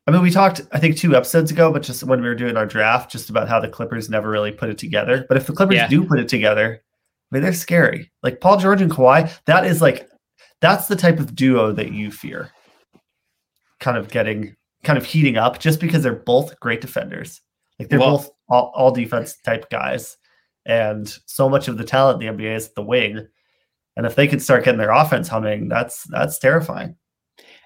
I 0.06 0.12
mean, 0.12 0.22
we 0.22 0.30
talked, 0.30 0.60
I 0.72 0.78
think, 0.78 0.96
two 0.96 1.16
episodes 1.16 1.50
ago, 1.50 1.72
but 1.72 1.82
just 1.82 2.04
when 2.04 2.20
we 2.22 2.28
were 2.28 2.34
doing 2.36 2.56
our 2.56 2.66
draft, 2.66 3.10
just 3.10 3.28
about 3.28 3.48
how 3.48 3.58
the 3.58 3.68
Clippers 3.68 4.08
never 4.08 4.30
really 4.30 4.52
put 4.52 4.70
it 4.70 4.78
together. 4.78 5.26
But 5.28 5.36
if 5.36 5.46
the 5.46 5.52
Clippers 5.52 5.76
Yeah. 5.76 5.88
do 5.88 6.04
put 6.04 6.20
it 6.20 6.28
together, 6.28 6.80
I 6.80 7.34
mean, 7.34 7.42
they're 7.42 7.52
scary. 7.52 8.12
Like 8.22 8.40
Paul 8.40 8.56
George 8.58 8.80
and 8.82 8.90
Kawhi, 8.90 9.36
that 9.46 9.66
is 9.66 9.82
like, 9.82 10.08
that's 10.60 10.86
the 10.86 10.94
type 10.94 11.18
of 11.18 11.34
duo 11.34 11.72
that 11.72 11.92
you 11.92 12.12
fear. 12.12 12.50
Kind 13.80 13.96
of 13.96 14.08
getting, 14.08 14.54
kind 14.84 14.96
of 14.96 15.04
heating 15.04 15.36
up, 15.36 15.58
just 15.58 15.80
because 15.80 16.04
they're 16.04 16.14
both 16.14 16.58
great 16.60 16.80
defenders. 16.80 17.40
Like 17.78 17.88
they're 17.88 17.98
Well- 17.98 18.18
both 18.18 18.30
all, 18.48 18.72
all 18.76 18.90
defense 18.92 19.36
type 19.44 19.68
guys, 19.70 20.16
and 20.64 21.08
so 21.26 21.48
much 21.48 21.66
of 21.66 21.78
the 21.78 21.84
talent 21.84 22.22
in 22.22 22.36
the 22.36 22.44
NBA 22.44 22.54
is 22.54 22.72
the 22.74 22.82
wing. 22.82 23.26
And 23.96 24.06
if 24.06 24.14
they 24.14 24.28
can 24.28 24.38
start 24.38 24.64
getting 24.64 24.78
their 24.78 24.92
offense 24.92 25.26
humming, 25.26 25.68
that's 25.68 26.04
that's 26.04 26.38
terrifying. 26.38 26.96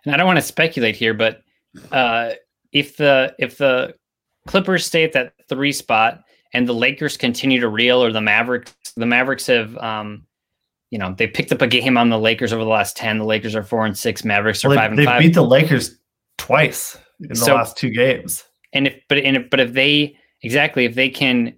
And 0.05 0.15
I 0.15 0.17
don't 0.17 0.27
want 0.27 0.39
to 0.39 0.43
speculate 0.45 0.97
here, 0.97 1.13
but 1.13 1.43
uh, 1.93 2.31
if 2.73 2.97
the 2.97 3.35
if 3.39 3.59
the 3.59 3.95
Clippers 4.47 4.87
stay 4.87 5.05
at 5.05 5.13
that 5.13 5.35
three 5.49 5.73
spot 5.73 6.23
and 6.53 6.67
the 6.69 6.73
Lakers 6.75 7.17
continue 7.17 7.61
to 7.61 7.69
reel, 7.69 8.03
or 8.03 8.13
the 8.13 8.21
Mavericks, 8.21 8.75
the 8.97 9.07
Mavericks 9.07 9.47
have, 9.47 9.77
um, 9.79 10.27
you 10.91 10.99
know, 10.99 11.15
they 11.17 11.27
picked 11.27 11.53
up 11.53 11.63
a 11.63 11.67
game 11.67 11.97
on 11.97 12.09
the 12.11 12.19
Lakers 12.19 12.53
over 12.53 12.65
the 12.65 12.71
last 12.71 12.97
ten. 12.97 13.19
The 13.19 13.25
Lakers 13.25 13.55
are 13.55 13.63
four 13.63 13.87
and 13.87 13.97
six. 13.97 14.25
Mavericks 14.25 14.65
are 14.65 14.69
Well, 14.71 14.79
five 14.79 14.91
and 14.91 14.99
they 14.99 15.05
five. 15.05 15.21
beat 15.21 15.35
the 15.35 15.43
Lakers 15.43 15.97
twice 16.39 16.97
in 17.21 17.29
the 17.29 17.55
last 17.55 17.77
two 17.77 17.91
games. 17.91 18.45
and 18.73 18.87
if 18.89 18.95
but 19.09 19.19
and 19.19 19.37
if, 19.37 19.51
but 19.51 19.61
if 19.61 19.73
they 19.75 20.17
exactly 20.43 20.85
if 20.87 20.95
they 20.95 21.09
can 21.11 21.55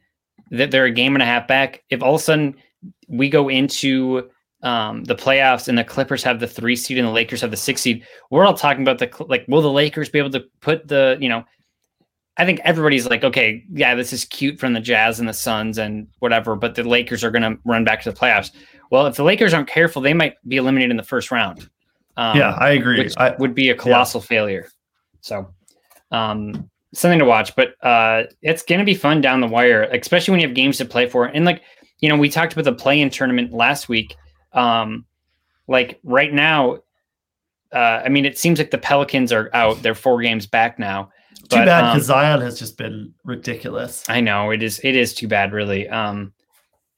that 0.50 0.70
they're 0.70 0.84
a 0.86 0.90
game 0.92 1.14
and 1.14 1.22
a 1.22 1.26
half 1.26 1.46
back 1.48 1.82
if 1.88 2.02
all 2.02 2.16
of 2.16 2.20
a 2.20 2.24
sudden 2.24 2.54
we 3.08 3.28
go 3.30 3.48
into 3.48 4.28
um 4.62 5.04
the 5.04 5.14
playoffs 5.14 5.68
and 5.68 5.76
the 5.76 5.84
clippers 5.84 6.22
have 6.22 6.40
the 6.40 6.46
three 6.46 6.76
seed 6.76 6.98
and 6.98 7.06
the 7.06 7.12
lakers 7.12 7.40
have 7.40 7.50
the 7.50 7.56
six 7.56 7.80
seed 7.80 8.04
we're 8.30 8.44
all 8.44 8.54
talking 8.54 8.82
about 8.82 8.98
the 8.98 9.26
like 9.28 9.44
will 9.48 9.62
the 9.62 9.70
lakers 9.70 10.08
be 10.08 10.18
able 10.18 10.30
to 10.30 10.44
put 10.60 10.86
the 10.88 11.16
you 11.20 11.28
know 11.28 11.44
i 12.36 12.44
think 12.44 12.60
everybody's 12.64 13.08
like 13.08 13.24
okay 13.24 13.64
yeah 13.72 13.94
this 13.94 14.12
is 14.12 14.24
cute 14.26 14.60
from 14.60 14.72
the 14.72 14.80
jazz 14.80 15.18
and 15.18 15.28
the 15.28 15.34
suns 15.34 15.78
and 15.78 16.06
whatever 16.20 16.54
but 16.54 16.74
the 16.74 16.84
lakers 16.84 17.24
are 17.24 17.30
going 17.30 17.42
to 17.42 17.58
run 17.64 17.84
back 17.84 18.02
to 18.02 18.10
the 18.10 18.16
playoffs 18.16 18.52
well 18.90 19.06
if 19.06 19.16
the 19.16 19.24
lakers 19.24 19.52
aren't 19.52 19.68
careful 19.68 20.00
they 20.00 20.14
might 20.14 20.34
be 20.46 20.56
eliminated 20.56 20.90
in 20.90 20.96
the 20.96 21.02
first 21.02 21.30
round 21.30 21.68
um, 22.16 22.36
yeah, 22.36 22.52
I 22.58 22.70
agree. 22.70 22.98
which 22.98 23.14
I, 23.16 23.34
would 23.38 23.54
be 23.54 23.70
a 23.70 23.74
colossal 23.74 24.20
failure. 24.20 24.68
So, 25.20 25.52
um, 26.10 26.70
something 26.92 27.18
to 27.18 27.24
watch, 27.24 27.56
but 27.56 27.74
uh, 27.82 28.24
it's 28.42 28.62
going 28.62 28.80
to 28.80 28.84
be 28.84 28.94
fun 28.94 29.20
down 29.20 29.40
the 29.40 29.46
wire, 29.46 29.84
especially 29.84 30.32
when 30.32 30.40
you 30.40 30.46
have 30.46 30.54
games 30.54 30.76
to 30.78 30.84
play 30.84 31.08
for. 31.08 31.26
And 31.26 31.44
like, 31.44 31.62
you 32.00 32.08
know, 32.08 32.16
we 32.16 32.28
talked 32.28 32.52
about 32.52 32.64
the 32.64 32.74
play-in 32.74 33.08
tournament 33.08 33.52
last 33.52 33.88
week. 33.88 34.16
Um, 34.54 35.04
like 35.68 35.98
right 36.02 36.32
now, 36.32 36.78
uh, 37.72 38.02
I 38.04 38.08
mean, 38.08 38.24
it 38.24 38.38
seems 38.38 38.58
like 38.58 38.70
the 38.70 38.78
Pelicans 38.78 39.32
are 39.32 39.50
out; 39.54 39.82
they're 39.82 39.94
four 39.94 40.20
games 40.20 40.46
back 40.46 40.78
now. 40.78 41.10
too 41.48 41.56
but, 41.58 41.66
bad 41.66 41.84
um, 41.84 41.94
because 41.94 42.06
Zion 42.06 42.40
has 42.40 42.58
just 42.58 42.76
been 42.76 43.12
ridiculous. 43.24 44.04
I 44.08 44.20
know 44.20 44.50
it 44.50 44.62
is. 44.62 44.80
It 44.84 44.94
is 44.96 45.14
too 45.14 45.28
bad, 45.28 45.52
really. 45.52 45.88
Um, 45.88 46.32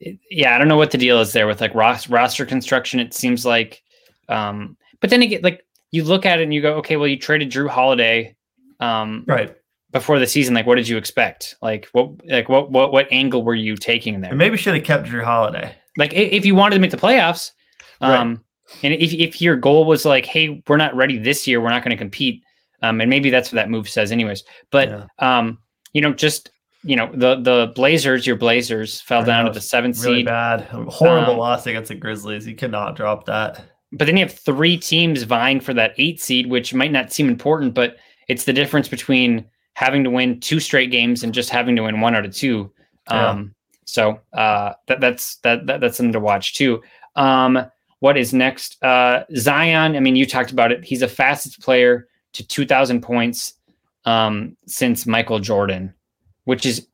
it- 0.00 0.18
yeah, 0.30 0.54
I 0.54 0.58
don't 0.58 0.68
know 0.68 0.76
what 0.76 0.90
the 0.90 0.98
deal 0.98 1.20
is 1.20 1.32
there 1.32 1.46
with 1.46 1.60
like 1.60 1.74
ros- 1.74 2.08
roster 2.08 2.44
construction. 2.44 2.98
It 3.00 3.14
seems 3.14 3.46
like, 3.46 3.82
um, 4.28 4.76
but 5.00 5.10
then 5.10 5.22
again, 5.22 5.40
like 5.42 5.64
you 5.92 6.02
look 6.04 6.26
at 6.26 6.40
it 6.40 6.42
and 6.42 6.52
you 6.52 6.60
go, 6.60 6.74
okay, 6.76 6.96
well, 6.96 7.06
you 7.06 7.16
traded 7.18 7.50
Jrue 7.50 7.68
Holiday, 7.68 8.34
um, 8.80 9.24
Right. 9.28 9.54
before 9.92 10.18
the 10.18 10.26
season. 10.26 10.52
Like, 10.54 10.66
what 10.66 10.74
did 10.74 10.88
you 10.88 10.96
expect? 10.96 11.54
Like, 11.62 11.88
what, 11.92 12.10
like 12.26 12.48
what, 12.48 12.72
what, 12.72 12.90
what 12.90 13.06
angle 13.12 13.44
were 13.44 13.54
you 13.54 13.76
taking 13.76 14.20
there? 14.20 14.34
Maybe 14.34 14.56
should 14.56 14.74
have 14.74 14.82
kept 14.82 15.06
Jrue 15.06 15.22
Holiday. 15.22 15.76
Like, 15.96 16.12
if 16.12 16.44
you 16.44 16.54
wanted 16.54 16.76
to 16.76 16.80
make 16.80 16.90
the 16.90 16.96
playoffs, 16.96 17.52
Right. 18.00 18.16
um, 18.18 18.42
and 18.82 18.94
if 18.94 19.12
if 19.12 19.40
your 19.40 19.56
goal 19.56 19.84
was 19.84 20.04
like, 20.04 20.26
hey, 20.26 20.62
we're 20.68 20.76
not 20.76 20.94
ready 20.96 21.18
this 21.18 21.46
year, 21.46 21.60
we're 21.60 21.70
not 21.70 21.82
going 21.84 21.90
to 21.96 21.96
compete, 22.02 22.42
um, 22.82 23.00
and 23.00 23.08
maybe 23.10 23.30
that's 23.30 23.50
what 23.52 23.56
that 23.56 23.70
move 23.70 23.88
says, 23.88 24.10
anyways. 24.10 24.42
But 24.70 24.88
Yeah. 24.88 25.06
um, 25.18 25.58
you 25.92 26.00
know, 26.00 26.12
just 26.12 26.50
you 26.82 26.96
know, 26.96 27.10
the 27.14 27.36
the 27.36 27.72
Blazers, 27.74 28.26
your 28.26 28.36
Blazers 28.36 29.00
fell 29.00 29.22
I 29.22 29.24
down 29.24 29.44
know, 29.44 29.50
to 29.52 29.54
the 29.54 29.60
seventh 29.60 30.02
Really 30.04 30.18
seed. 30.20 30.26
bad. 30.26 30.62
Horrible 30.62 31.32
Um, 31.34 31.38
loss 31.38 31.66
against 31.66 31.88
the 31.88 31.94
Grizzlies. 31.94 32.46
You 32.46 32.54
cannot 32.54 32.94
drop 32.96 33.24
that. 33.26 33.64
But 33.92 34.06
then 34.06 34.16
you 34.16 34.24
have 34.24 34.32
three 34.34 34.76
teams 34.76 35.22
vying 35.22 35.60
for 35.60 35.72
that 35.74 35.94
eight 35.98 36.20
seed, 36.20 36.46
which 36.48 36.74
might 36.74 36.90
not 36.92 37.12
seem 37.12 37.28
important, 37.28 37.74
but 37.74 37.96
it's 38.28 38.44
the 38.44 38.52
difference 38.52 38.88
between 38.88 39.44
having 39.74 40.02
to 40.04 40.10
win 40.10 40.40
two 40.40 40.58
straight 40.60 40.90
games 40.90 41.22
and 41.22 41.32
just 41.32 41.48
having 41.48 41.76
to 41.76 41.82
win 41.84 42.00
one 42.00 42.14
out 42.14 42.24
of 42.26 42.34
two. 42.34 42.70
Yeah. 43.10 43.30
Um, 43.30 43.54
so 43.94 44.18
uh, 44.32 44.72
that, 44.88 45.00
that's 45.00 45.36
that, 45.36 45.66
that 45.68 45.80
that's 45.80 45.96
something 45.96 46.14
to 46.14 46.18
watch 46.18 46.54
too. 46.54 46.82
Um, 47.14 47.64
what 48.00 48.16
is 48.16 48.34
next? 48.34 48.82
Uh, 48.82 49.22
Zion. 49.36 49.94
I 49.94 50.00
mean, 50.00 50.16
you 50.16 50.26
talked 50.26 50.50
about 50.50 50.72
it. 50.72 50.84
He's 50.84 50.98
the 50.98 51.06
fastest 51.06 51.62
player 51.62 52.08
to 52.32 52.44
2,000 52.44 53.02
points 53.02 53.54
um, 54.04 54.56
since 54.66 55.06
Michael 55.06 55.38
Jordan, 55.38 55.94
which 56.42 56.66
is 56.66 56.88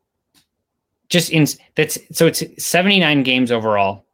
just 1.08 1.30
in 1.30 1.46
that's 1.74 1.96
so 2.12 2.26
it's 2.26 2.44
79 2.62 3.22
games 3.22 3.50
overall. 3.50 4.04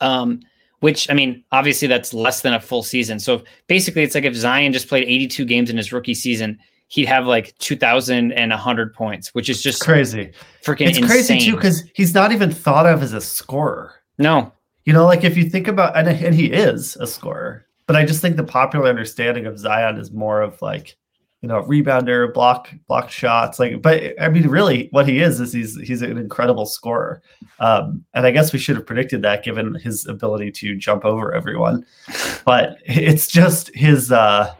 Um, 0.00 0.40
which 0.78 1.10
I 1.10 1.14
mean, 1.14 1.42
obviously 1.50 1.88
that's 1.88 2.14
less 2.14 2.42
than 2.42 2.54
a 2.54 2.60
full 2.60 2.84
season. 2.84 3.18
So 3.18 3.42
basically, 3.66 4.04
it's 4.04 4.14
like 4.14 4.22
if 4.22 4.36
Zion 4.36 4.72
just 4.72 4.88
played 4.88 5.02
82 5.02 5.44
games 5.46 5.68
in 5.68 5.76
his 5.76 5.92
rookie 5.92 6.14
season, 6.14 6.60
he'd 6.88 7.06
have 7.06 7.26
like 7.26 7.56
2,100 7.58 8.94
points, 8.94 9.34
which 9.34 9.48
is 9.48 9.62
just 9.62 9.82
Crazy. 9.82 10.32
freaking 10.64 10.88
It's 10.88 10.98
insane. 10.98 11.06
crazy 11.06 11.40
too 11.40 11.54
because 11.56 11.84
he's 11.94 12.14
not 12.14 12.32
even 12.32 12.50
thought 12.50 12.86
of 12.86 13.02
as 13.02 13.12
a 13.12 13.20
scorer. 13.20 13.94
no, 14.18 14.52
You 14.84 14.92
know, 14.92 15.04
like 15.06 15.22
if 15.24 15.36
you 15.36 15.48
think 15.48 15.68
about, 15.68 15.96
and, 15.96 16.08
and 16.08 16.34
he 16.34 16.46
is 16.46 16.96
a 16.96 17.06
scorer, 17.06 17.66
but 17.86 17.96
I 17.96 18.04
just 18.04 18.20
think 18.22 18.36
the 18.36 18.44
popular 18.44 18.88
understanding 18.88 19.46
of 19.46 19.58
Zion 19.58 19.96
is 19.98 20.10
more 20.12 20.40
of 20.42 20.60
like, 20.62 20.96
you 21.40 21.48
know, 21.48 21.62
rebounder, 21.62 22.34
block, 22.34 22.68
block 22.88 23.10
shots. 23.10 23.58
Like, 23.60 23.80
but 23.80 24.02
I 24.20 24.28
mean, 24.28 24.48
really, 24.48 24.88
what 24.90 25.06
he 25.08 25.20
is 25.20 25.40
is 25.40 25.52
he's 25.52 25.78
he's 25.80 26.02
an 26.02 26.18
incredible 26.18 26.66
scorer. 26.66 27.22
Um, 27.60 28.04
and 28.12 28.26
I 28.26 28.32
guess 28.32 28.52
we 28.52 28.58
should 28.58 28.74
have 28.76 28.84
predicted 28.86 29.22
that 29.22 29.44
given 29.44 29.74
his 29.76 30.04
ability 30.06 30.50
to 30.52 30.74
jump 30.76 31.04
over 31.04 31.32
everyone. 31.32 31.86
But 32.44 32.78
it's 32.86 33.26
just 33.28 33.70
his, 33.74 34.10
uh, 34.10 34.52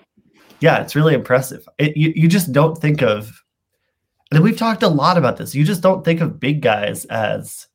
yeah, 0.61 0.81
it's 0.83 0.97
really 0.97 1.15
impressive. 1.15 1.69
It, 1.79 1.97
you 1.97 2.13
you 2.15 2.29
just 2.29 2.53
don't 2.53 2.77
think 2.77 3.03
of, 3.03 3.43
and 4.33 4.43
we've 4.43 4.57
talked 4.59 4.83
a 4.83 4.89
lot 4.89 5.19
about 5.19 5.37
this. 5.37 5.55
You 5.55 5.65
just 5.65 5.83
don't 5.83 6.05
think 6.05 6.21
of 6.21 6.41
big 6.41 6.63
guys 6.63 7.05
as 7.07 7.67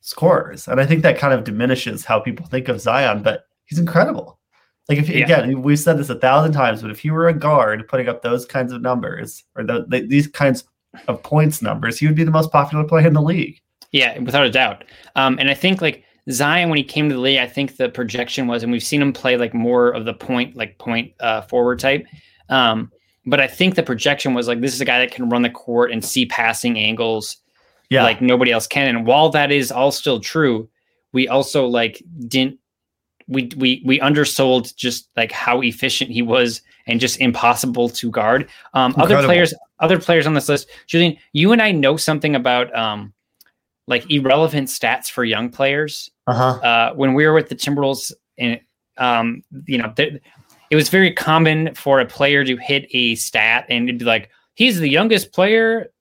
scorers. 0.00 0.68
And 0.68 0.80
I 0.80 0.86
think 0.86 1.02
that 1.02 1.18
kind 1.18 1.32
of 1.32 1.44
diminishes 1.44 2.04
how 2.04 2.20
people 2.20 2.46
think 2.46 2.68
of 2.68 2.80
Zion, 2.80 3.22
but 3.22 3.44
he's 3.66 3.78
incredible. 3.78 4.38
Like 4.88 4.98
if 4.98 5.08
Yeah. 5.08 5.24
again, 5.24 5.62
we've 5.62 5.78
said 5.78 5.96
this 5.96 6.10
a 6.10 6.18
thousand 6.18 6.52
times, 6.52 6.82
but 6.82 6.90
if 6.90 7.04
you 7.04 7.12
were 7.12 7.28
a 7.28 7.34
guard 7.34 7.86
putting 7.88 8.08
up 8.08 8.20
those 8.22 8.44
kinds 8.44 8.72
of 8.72 8.82
numbers 8.82 9.44
or 9.54 9.62
the, 9.62 9.86
the, 9.88 10.06
these 10.06 10.26
kinds 10.26 10.64
of 11.06 11.22
points 11.22 11.62
numbers, 11.62 11.98
he 11.98 12.06
would 12.06 12.16
be 12.16 12.24
the 12.24 12.32
most 12.32 12.50
popular 12.50 12.84
player 12.84 13.06
in 13.06 13.14
the 13.14 13.22
league. 13.22 13.60
Yeah, 13.92 14.18
without 14.18 14.44
a 14.44 14.50
doubt. 14.50 14.84
Um, 15.14 15.38
and 15.38 15.48
I 15.48 15.54
think 15.54 15.80
like 15.80 16.02
Zion, 16.30 16.68
when 16.68 16.78
he 16.78 16.84
came 16.84 17.08
to 17.08 17.14
the 17.14 17.20
league, 17.20 17.38
I 17.38 17.46
think 17.46 17.76
the 17.76 17.88
projection 17.88 18.48
was, 18.48 18.62
and 18.64 18.72
we've 18.72 18.82
seen 18.82 19.00
him 19.00 19.12
play 19.12 19.36
like 19.36 19.54
more 19.54 19.90
of 19.90 20.04
the 20.04 20.14
point, 20.14 20.56
like 20.56 20.78
point 20.78 21.12
uh, 21.20 21.42
forward 21.42 21.78
type. 21.78 22.04
Um, 22.48 22.90
but 23.26 23.40
I 23.40 23.46
think 23.46 23.74
the 23.74 23.82
projection 23.82 24.34
was 24.34 24.48
like, 24.48 24.60
this 24.60 24.74
is 24.74 24.80
a 24.80 24.84
guy 24.84 24.98
that 24.98 25.12
can 25.12 25.28
run 25.28 25.42
the 25.42 25.50
court 25.50 25.92
and 25.92 26.04
see 26.04 26.26
passing 26.26 26.78
angles 26.78 27.36
Yeah, 27.88 28.02
like 28.02 28.20
nobody 28.20 28.50
else 28.50 28.66
can. 28.66 28.88
And 28.88 29.06
while 29.06 29.30
that 29.30 29.52
is 29.52 29.70
all 29.70 29.92
still 29.92 30.20
true, 30.20 30.68
we 31.12 31.28
also 31.28 31.66
like 31.66 32.02
didn't 32.26 32.58
we 33.28 33.50
we 33.56 33.82
we 33.84 34.00
undersold 34.00 34.74
just 34.76 35.08
like 35.16 35.32
how 35.32 35.60
efficient 35.60 36.10
he 36.10 36.22
was 36.22 36.62
and 36.86 37.00
just 37.00 37.20
impossible 37.20 37.88
to 37.88 38.10
guard. 38.10 38.48
Um, 38.74 38.94
other 38.98 39.22
players, 39.22 39.54
other 39.78 39.98
players 39.98 40.26
on 40.26 40.34
this 40.34 40.48
list, 40.48 40.68
Julian, 40.86 41.16
you 41.32 41.52
and 41.52 41.62
I 41.62 41.72
know 41.72 41.96
something 41.96 42.34
about 42.34 42.74
um, 42.76 43.12
like 43.86 44.10
irrelevant 44.10 44.68
stats 44.68 45.10
for 45.10 45.24
young 45.24 45.50
players. 45.50 46.10
uh-huh. 46.26 46.66
Uh, 46.66 46.94
when 46.94 47.14
we 47.14 47.26
were 47.26 47.32
with 47.32 47.48
the 47.48 47.56
Timberwolves, 47.56 48.12
and 48.38 48.60
um, 48.98 49.42
you 49.66 49.78
know, 49.78 49.92
it 50.72 50.76
was 50.76 50.88
very 50.88 51.12
common 51.12 51.74
for 51.74 52.00
a 52.00 52.06
player 52.06 52.44
to 52.44 52.56
hit 52.56 52.86
a 52.92 53.14
stat 53.16 53.66
and 53.68 53.88
it'd 53.90 53.98
be 53.98 54.04
like, 54.06 54.30
he's 54.54 54.78
the 54.80 54.88
youngest 54.88 55.32
player 55.32 55.92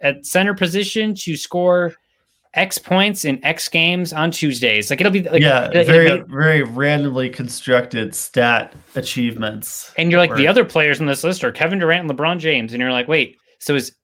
at 0.00 0.24
center 0.24 0.54
position 0.54 1.14
to 1.14 1.36
score 1.36 1.92
X 2.54 2.78
points 2.78 3.24
in 3.24 3.44
X 3.44 3.68
games 3.68 4.12
on 4.12 4.30
Tuesdays. 4.30 4.88
Like 4.88 5.00
it'll 5.00 5.12
be 5.12 5.22
like, 5.22 5.42
yeah, 5.42 5.66
it'll- 5.68 5.76
it'll 5.82 5.92
very 5.92 6.18
be- 6.22 6.24
very 6.32 6.62
randomly 6.62 7.28
constructed 7.28 8.14
stat 8.14 8.72
achievements. 8.94 9.92
and 9.98 10.10
you're 10.10 10.20
like 10.20 10.30
the 10.36 10.48
other 10.48 10.64
players 10.64 11.00
on 11.00 11.06
this 11.06 11.22
list 11.24 11.44
are 11.44 11.52
Kevin 11.52 11.78
Durant 11.78 12.08
and 12.08 12.18
LeBron 12.18 12.38
James, 12.38 12.72
and 12.72 12.80
you're 12.80 12.92
like, 12.92 13.08
wait, 13.08 13.36
so 13.58 13.74
is 13.74 13.94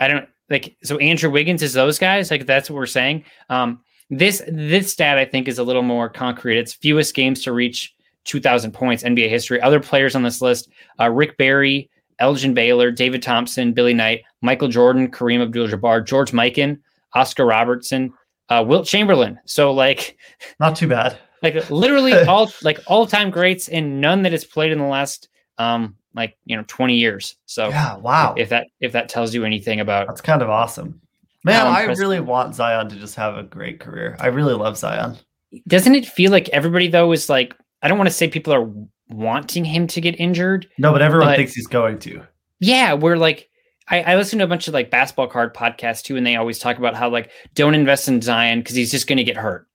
I 0.00 0.08
don't 0.08 0.28
like 0.50 0.76
so 0.82 0.98
Andrew 0.98 1.30
Wiggins 1.30 1.62
is 1.62 1.72
those 1.72 1.98
guys? 1.98 2.30
Like 2.30 2.46
that's 2.46 2.68
what 2.68 2.76
we're 2.76 2.86
saying. 2.86 3.24
Um, 3.48 3.80
this 4.10 4.42
this 4.48 4.92
stat 4.92 5.18
I 5.18 5.24
think 5.24 5.48
is 5.48 5.58
a 5.58 5.64
little 5.64 5.82
more 5.82 6.08
concrete. 6.08 6.58
It's 6.58 6.72
fewest 6.74 7.14
games 7.14 7.42
to 7.44 7.52
reach 7.52 7.94
2,000 8.28 8.72
points 8.72 9.02
NBA 9.02 9.28
history. 9.28 9.60
Other 9.60 9.80
players 9.80 10.14
on 10.14 10.22
this 10.22 10.40
list: 10.40 10.68
uh, 11.00 11.10
Rick 11.10 11.36
Barry, 11.36 11.90
Elgin 12.18 12.54
Baylor, 12.54 12.90
David 12.90 13.22
Thompson, 13.22 13.72
Billy 13.72 13.94
Knight, 13.94 14.22
Michael 14.42 14.68
Jordan, 14.68 15.10
Kareem 15.10 15.42
Abdul-Jabbar, 15.42 16.04
George 16.06 16.32
Mikan, 16.32 16.78
Oscar 17.14 17.46
Robertson, 17.46 18.12
uh, 18.48 18.64
Wilt 18.66 18.86
Chamberlain. 18.86 19.38
So 19.46 19.72
like 19.72 20.16
Not 20.60 20.76
too 20.76 20.88
bad. 20.88 21.18
like 21.42 21.70
literally 21.70 22.12
all 22.26 22.50
like 22.62 22.80
all 22.86 23.06
time 23.06 23.30
greats 23.30 23.68
and 23.68 24.00
none 24.00 24.22
that 24.22 24.32
has 24.32 24.44
played 24.44 24.72
in 24.72 24.78
the 24.78 24.84
last 24.84 25.28
um 25.58 25.96
like 26.14 26.36
you 26.44 26.56
know 26.56 26.64
20 26.66 26.96
years 26.96 27.36
so 27.46 27.68
Yeah, 27.68 27.96
wow. 27.96 28.34
if 28.36 28.48
that 28.48 28.66
if 28.80 28.92
that 28.92 29.08
tells 29.08 29.34
you 29.34 29.44
anything 29.44 29.80
about 29.80 30.08
That's 30.08 30.20
kind 30.20 30.42
of 30.42 30.50
awesome. 30.50 31.00
Man, 31.44 31.66
I 31.66 31.82
really 31.84 32.18
want 32.18 32.56
Zion 32.56 32.88
to 32.88 32.96
just 32.96 33.14
have 33.14 33.38
a 33.38 33.44
great 33.44 33.78
career. 33.78 34.16
I 34.18 34.26
really 34.26 34.54
love 34.54 34.76
Zion. 34.76 35.16
doesn't 35.68 35.94
it 35.94 36.04
feel 36.04 36.32
like 36.32 36.48
everybody 36.48 36.88
though 36.88 37.12
is 37.12 37.28
like 37.28 37.54
i 37.82 37.88
don't 37.88 37.98
want 37.98 38.08
to 38.08 38.14
say 38.14 38.28
people 38.28 38.52
are 38.52 38.70
wanting 39.08 39.64
him 39.64 39.86
to 39.86 40.00
get 40.00 40.18
injured 40.20 40.68
No, 40.78 40.92
but 40.92 41.02
everyone 41.02 41.28
But- 41.28 41.36
thinks 41.36 41.54
he's 41.54 41.66
going 41.66 41.98
to. 42.00 42.22
yeah 42.60 42.94
we're 42.94 43.16
like 43.16 43.48
I, 43.90 44.02
I 44.02 44.16
listen 44.16 44.38
to 44.40 44.44
a 44.44 44.48
bunch 44.48 44.68
of 44.68 44.74
like 44.74 44.90
basketball 44.90 45.28
card 45.28 45.54
podcasts 45.54 46.02
too 46.02 46.16
and 46.16 46.26
they 46.26 46.36
always 46.36 46.58
talk 46.58 46.76
about 46.76 46.94
how 46.94 47.08
like 47.08 47.30
don't 47.54 47.74
invest 47.74 48.06
in 48.08 48.20
zion 48.20 48.60
because 48.60 48.76
he's 48.76 48.90
just 48.90 49.06
going 49.06 49.16
to 49.18 49.24
get 49.24 49.36
hurt 49.36 49.66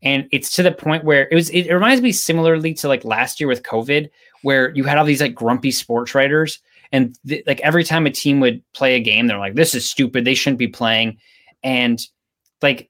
and 0.00 0.26
it's 0.32 0.52
to 0.52 0.62
the 0.62 0.70
point 0.70 1.02
where 1.04 1.26
it 1.28 1.34
was. 1.34 1.50
It 1.50 1.72
reminds 1.72 2.00
me 2.00 2.12
similarly 2.12 2.72
to 2.74 2.86
like 2.86 3.04
last 3.04 3.40
year 3.40 3.48
with 3.48 3.64
COVID, 3.64 4.08
where 4.42 4.72
you 4.76 4.84
had 4.84 4.96
all 4.96 5.04
these 5.04 5.20
like 5.20 5.34
grumpy 5.34 5.72
sports 5.72 6.14
writers, 6.14 6.60
and 6.92 7.18
th- 7.26 7.42
like 7.48 7.58
every 7.62 7.82
time 7.82 8.06
a 8.06 8.10
team 8.12 8.38
would 8.38 8.62
play 8.74 8.94
a 8.94 9.00
game, 9.00 9.26
they're 9.26 9.40
like, 9.40 9.56
"This 9.56 9.74
is 9.74 9.90
stupid. 9.90 10.24
They 10.24 10.34
shouldn't 10.36 10.60
be 10.60 10.68
playing," 10.68 11.18
and 11.64 12.00
like 12.62 12.88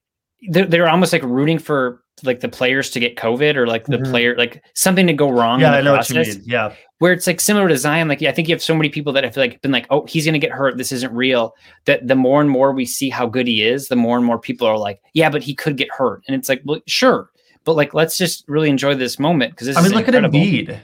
they're, 0.51 0.67
they're 0.67 0.87
almost 0.91 1.15
like 1.15 1.23
rooting 1.23 1.59
for 1.59 2.03
like 2.25 2.41
the 2.41 2.49
players 2.49 2.91
to 2.91 3.01
get 3.01 3.17
COVID 3.17 3.57
or 3.57 3.67
like 3.67 3.85
the 3.87 3.99
Mhm. 3.99 4.11
player 4.11 4.37
like 4.37 4.63
something 4.75 5.07
to 5.07 5.13
go 5.13 5.31
wrong. 5.31 5.61
Yeah, 5.61 5.67
in 5.69 5.73
the 5.73 5.79
I 5.79 5.83
know 5.83 5.95
process, 5.95 6.17
what 6.17 6.27
you 6.27 6.33
mean. 6.35 6.43
Yeah. 6.47 6.73
Where 6.99 7.13
it's 7.13 7.27
like 7.27 7.41
similar 7.41 7.69
to 7.69 7.77
Zion. 7.77 8.09
Like 8.09 8.23
I 8.23 8.33
think 8.33 8.49
you 8.49 8.55
have 8.55 8.63
so 8.63 8.75
many 8.75 8.89
people 8.89 9.13
that 9.13 9.25
have 9.25 9.37
like 9.37 9.61
been 9.63 9.71
like, 9.73 9.87
oh, 9.91 10.05
he's 10.07 10.27
gonna 10.27 10.39
get 10.39 10.51
hurt. 10.53 10.77
This 10.79 10.93
isn't 10.93 11.13
real. 11.13 11.55
That 11.87 12.07
the 12.07 12.15
more 12.17 12.41
and 12.41 12.51
more 12.51 12.73
we 12.73 12.85
see 12.87 13.09
how 13.11 13.27
good 13.27 13.47
he 13.47 13.63
is, 13.63 13.89
the 13.89 13.97
more 13.97 14.17
and 14.17 14.27
more 14.27 14.39
people 14.39 14.67
are 14.67 14.79
like, 14.79 15.01
yeah, 15.15 15.31
but 15.31 15.43
he 15.43 15.55
could 15.55 15.77
get 15.77 15.89
hurt. 15.93 16.23
And 16.27 16.35
it's 16.35 16.49
like, 16.49 16.63
well, 16.65 16.81
sure, 16.87 17.31
but 17.65 17.75
like 17.77 17.95
let's 17.95 18.17
just 18.19 18.45
really 18.49 18.69
enjoy 18.71 18.95
this 18.95 19.19
moment 19.19 19.53
because 19.53 19.77
I 19.77 19.81
mean, 19.83 19.93
look 19.93 20.07
incredible. 20.07 20.39
at 20.39 20.45
Embiid. 20.45 20.81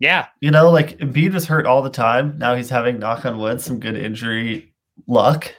Yeah, 0.00 0.26
You 0.40 0.50
know, 0.50 0.70
like 0.70 0.96
Embiid 0.98 1.34
was 1.34 1.44
hurt 1.46 1.66
all 1.66 1.82
the 1.82 1.90
time. 1.90 2.36
Now 2.38 2.54
he's 2.54 2.70
having 2.70 2.98
knock 2.98 3.26
on 3.26 3.38
wood 3.38 3.60
some 3.60 3.78
good 3.78 3.96
injury 3.98 4.72
luck. 5.06 5.54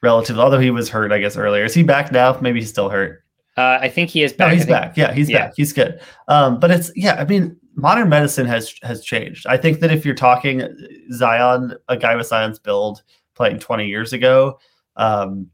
Relative, 0.00 0.38
although 0.38 0.60
he 0.60 0.70
was 0.70 0.88
hurt, 0.88 1.10
I 1.10 1.18
guess 1.18 1.36
earlier. 1.36 1.64
Is 1.64 1.74
he 1.74 1.82
back 1.82 2.12
now? 2.12 2.38
Maybe 2.40 2.60
he's 2.60 2.68
still 2.68 2.88
hurt. 2.88 3.24
Uh, 3.58 3.78
I 3.80 3.88
think 3.88 4.10
he 4.10 4.22
is 4.22 4.32
back. 4.32 4.52
I 4.52 4.54
he's 4.54 4.66
back. 4.66 4.96
Yeah, 4.96 5.12
he's 5.12 5.28
Yeah. 5.28 5.46
back. 5.46 5.54
He's 5.56 5.72
good. 5.72 6.00
Um, 6.28 6.60
but 6.60 6.70
it's 6.70 6.90
yeah. 6.96 7.14
I 7.14 7.24
mean, 7.24 7.56
modern 7.74 8.08
medicine 8.08 8.46
has 8.46 8.74
has 8.82 9.02
changed. 9.04 9.46
I 9.46 9.56
think 9.56 9.80
that 9.80 9.90
if 9.90 10.04
you're 10.06 10.14
talking 10.14 10.62
Zion, 11.12 11.74
a 11.88 11.96
guy 11.96 12.14
with 12.16 12.26
Zion's 12.26 12.58
build 12.58 13.02
playing 13.34 13.58
20 13.58 13.86
years 13.86 14.12
ago, 14.12 14.58
um, 14.96 15.48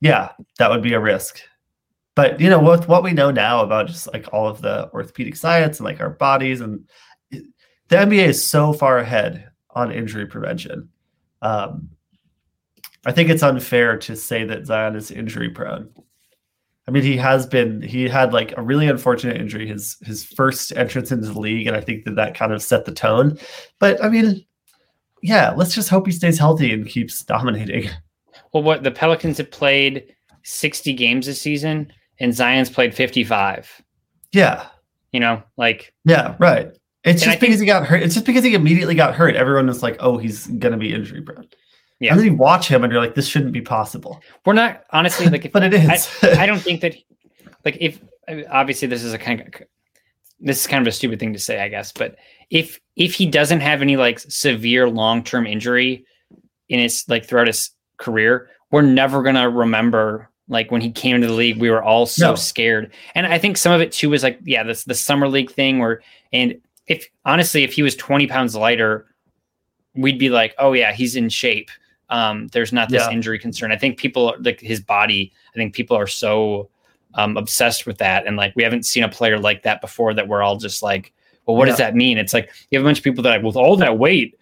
yeah, 0.00 0.30
that 0.58 0.70
would 0.70 0.82
be 0.82 0.94
a 0.94 1.00
risk. 1.00 1.40
But 2.14 2.38
you 2.40 2.48
know, 2.48 2.60
with 2.60 2.86
what 2.88 3.02
we 3.02 3.12
know 3.12 3.30
now 3.32 3.62
about 3.62 3.88
just 3.88 4.12
like 4.12 4.28
all 4.32 4.46
of 4.48 4.60
the 4.62 4.88
orthopedic 4.92 5.34
science 5.36 5.78
and 5.80 5.84
like 5.84 6.00
our 6.00 6.10
bodies, 6.10 6.60
and 6.60 6.88
it- 7.30 7.44
the 7.88 7.96
NBA 7.96 8.26
is 8.28 8.42
so 8.42 8.72
far 8.72 8.98
ahead 8.98 9.50
on 9.70 9.90
injury 9.92 10.26
prevention. 10.26 10.88
Um, 11.42 11.90
I 13.04 13.12
think 13.12 13.28
it's 13.28 13.42
unfair 13.42 13.98
to 13.98 14.16
say 14.16 14.44
that 14.44 14.64
Zion 14.66 14.96
is 14.96 15.10
injury 15.10 15.50
prone. 15.50 15.90
I 16.86 16.90
mean, 16.90 17.02
he 17.02 17.16
has 17.16 17.46
been. 17.46 17.80
He 17.80 18.08
had 18.08 18.32
like 18.32 18.52
a 18.56 18.62
really 18.62 18.88
unfortunate 18.88 19.38
injury 19.38 19.66
his 19.66 19.96
his 20.02 20.24
first 20.24 20.72
entrance 20.76 21.10
into 21.10 21.26
the 21.26 21.38
league, 21.38 21.66
and 21.66 21.76
I 21.76 21.80
think 21.80 22.04
that 22.04 22.16
that 22.16 22.34
kind 22.34 22.52
of 22.52 22.62
set 22.62 22.84
the 22.84 22.92
tone. 22.92 23.38
But 23.78 24.02
I 24.04 24.08
mean, 24.08 24.44
yeah, 25.22 25.54
let's 25.56 25.74
just 25.74 25.88
hope 25.88 26.06
he 26.06 26.12
stays 26.12 26.38
healthy 26.38 26.72
and 26.72 26.86
keeps 26.86 27.24
dominating. 27.24 27.88
Well, 28.52 28.62
what 28.62 28.84
the 28.84 28.90
Pelicans 28.90 29.38
have 29.38 29.50
played 29.50 30.14
60 30.44 30.92
games 30.92 31.26
this 31.26 31.40
season, 31.40 31.92
and 32.20 32.32
Zion's 32.32 32.70
played 32.70 32.94
55. 32.94 33.82
Yeah, 34.32 34.66
You 35.12 35.20
know, 35.20 35.42
like 35.56 35.92
yeah, 36.04 36.36
right. 36.38 36.68
It's 37.04 37.22
And 37.22 37.30
I 37.30 37.34
just 37.34 37.40
because 37.40 37.60
he 37.60 37.66
got 37.66 37.86
hurt. 37.86 38.02
It's 38.02 38.14
just 38.14 38.26
because 38.26 38.44
he 38.44 38.54
immediately 38.54 38.94
got 38.94 39.14
hurt. 39.14 39.36
Everyone 39.36 39.66
was 39.66 39.82
like, 39.82 39.96
"Oh, 40.00 40.18
he's 40.18 40.46
gonna 40.46 40.76
be 40.76 40.92
injury 40.92 41.22
prone." 41.22 41.48
Yeah. 42.04 42.10
And 42.12 42.20
then 42.20 42.26
you 42.26 42.34
watch 42.34 42.68
him, 42.68 42.84
and 42.84 42.92
you're 42.92 43.00
like, 43.02 43.14
"This 43.14 43.26
shouldn't 43.26 43.52
be 43.52 43.60
possible." 43.62 44.20
we're 44.44 44.52
not 44.52 44.84
honestly 44.90 45.26
like 45.26 45.44
if 45.46 45.52
But 45.52 45.62
it 45.64 45.74
is. 45.74 46.08
I, 46.22 46.42
I 46.42 46.46
don't 46.46 46.60
think 46.60 46.80
that 46.82 46.94
like 47.64 47.76
if 47.80 48.00
obviously 48.50 48.88
this 48.88 49.02
is 49.02 49.12
a 49.12 49.18
kind 49.18 49.40
of 49.40 49.48
this 50.40 50.60
is 50.60 50.66
kind 50.66 50.80
of 50.82 50.86
a 50.86 50.92
stupid 50.92 51.20
thing 51.20 51.32
to 51.32 51.38
say 51.38 51.60
i 51.60 51.68
guess 51.68 51.92
but 51.92 52.16
if 52.50 52.80
if 52.96 53.14
he 53.14 53.26
doesn't 53.26 53.60
have 53.60 53.82
any 53.82 53.96
like 53.96 54.18
severe 54.18 54.88
long-term 54.88 55.46
injury 55.46 56.04
in 56.68 56.80
his 56.80 57.04
like 57.06 57.24
throughout 57.26 57.46
his 57.46 57.70
career 57.98 58.48
we're 58.70 58.82
never 58.82 59.22
going 59.22 59.34
to 59.36 59.48
remember 59.48 60.28
like 60.48 60.70
when 60.70 60.80
he 60.80 60.90
came 60.90 61.14
into 61.14 61.26
the 61.28 61.32
league 61.34 61.58
we 61.58 61.70
were 61.70 61.82
all 61.82 62.06
so 62.06 62.30
No. 62.30 62.34
scared 62.34 62.92
and 63.14 63.26
i 63.26 63.38
think 63.38 63.56
some 63.58 63.72
of 63.72 63.80
it 63.80 63.92
too 63.92 64.10
was 64.10 64.22
like 64.22 64.38
yeah 64.42 64.62
this 64.62 64.84
the 64.84 64.94
summer 64.94 65.28
league 65.28 65.50
thing 65.50 65.78
where 65.78 66.02
and 66.32 66.54
if 66.86 67.06
honestly 67.24 67.62
if 67.62 67.72
he 67.74 67.82
was 67.82 67.94
20 67.94 68.26
pounds 68.26 68.56
lighter 68.56 69.06
we'd 69.94 70.18
be 70.18 70.30
like 70.30 70.54
oh 70.58 70.72
yeah 70.72 70.92
he's 70.92 71.14
in 71.14 71.28
shape 71.28 71.70
um 72.10 72.48
there's 72.48 72.72
not 72.72 72.88
this 72.90 73.02
Yeah. 73.02 73.10
injury 73.10 73.38
concern. 73.38 73.72
I 73.72 73.76
think 73.76 73.98
people 73.98 74.34
like 74.40 74.60
his 74.60 74.80
body 74.80 75.32
i 75.54 75.56
think 75.58 75.74
people 75.74 75.96
are 75.96 76.06
so 76.06 76.68
um 77.14 77.36
obsessed 77.36 77.86
with 77.86 77.98
that. 77.98 78.26
And 78.26 78.36
like 78.36 78.52
we 78.56 78.62
haven't 78.62 78.84
seen 78.86 79.04
a 79.04 79.08
player 79.08 79.38
like 79.38 79.62
that 79.62 79.80
before 79.80 80.12
that 80.14 80.28
we're 80.28 80.42
all 80.42 80.56
just 80.56 80.82
like 80.82 81.12
well 81.46 81.56
what 81.56 81.66
does 81.66 81.78
that 81.78 81.94
mean? 81.94 82.18
It's 82.18 82.34
like 82.34 82.50
you 82.70 82.78
have 82.78 82.84
a 82.84 82.88
bunch 82.88 82.98
of 82.98 83.04
people 83.04 83.22
that 83.22 83.30
are 83.30 83.36
like 83.36 83.44
with 83.44 83.56
all 83.56 83.76
that 83.76 83.98
weight 83.98 84.38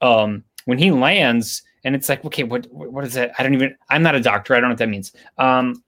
um 0.00 0.42
when 0.64 0.78
he 0.78 0.90
lands 0.90 1.62
and 1.84 1.94
it's 1.94 2.08
like 2.08 2.24
okay 2.24 2.42
what 2.42 2.66
what 2.72 3.04
is 3.04 3.12
that 3.14 3.32
i 3.38 3.42
don't 3.42 3.54
even 3.54 3.76
i'm 3.90 4.02
not 4.02 4.14
a 4.14 4.20
doctor. 4.20 4.54
I 4.54 4.60
don't 4.60 4.70
know 4.70 4.72
what 4.72 4.78
that 4.78 4.88
means. 4.88 5.12
Um 5.38 5.82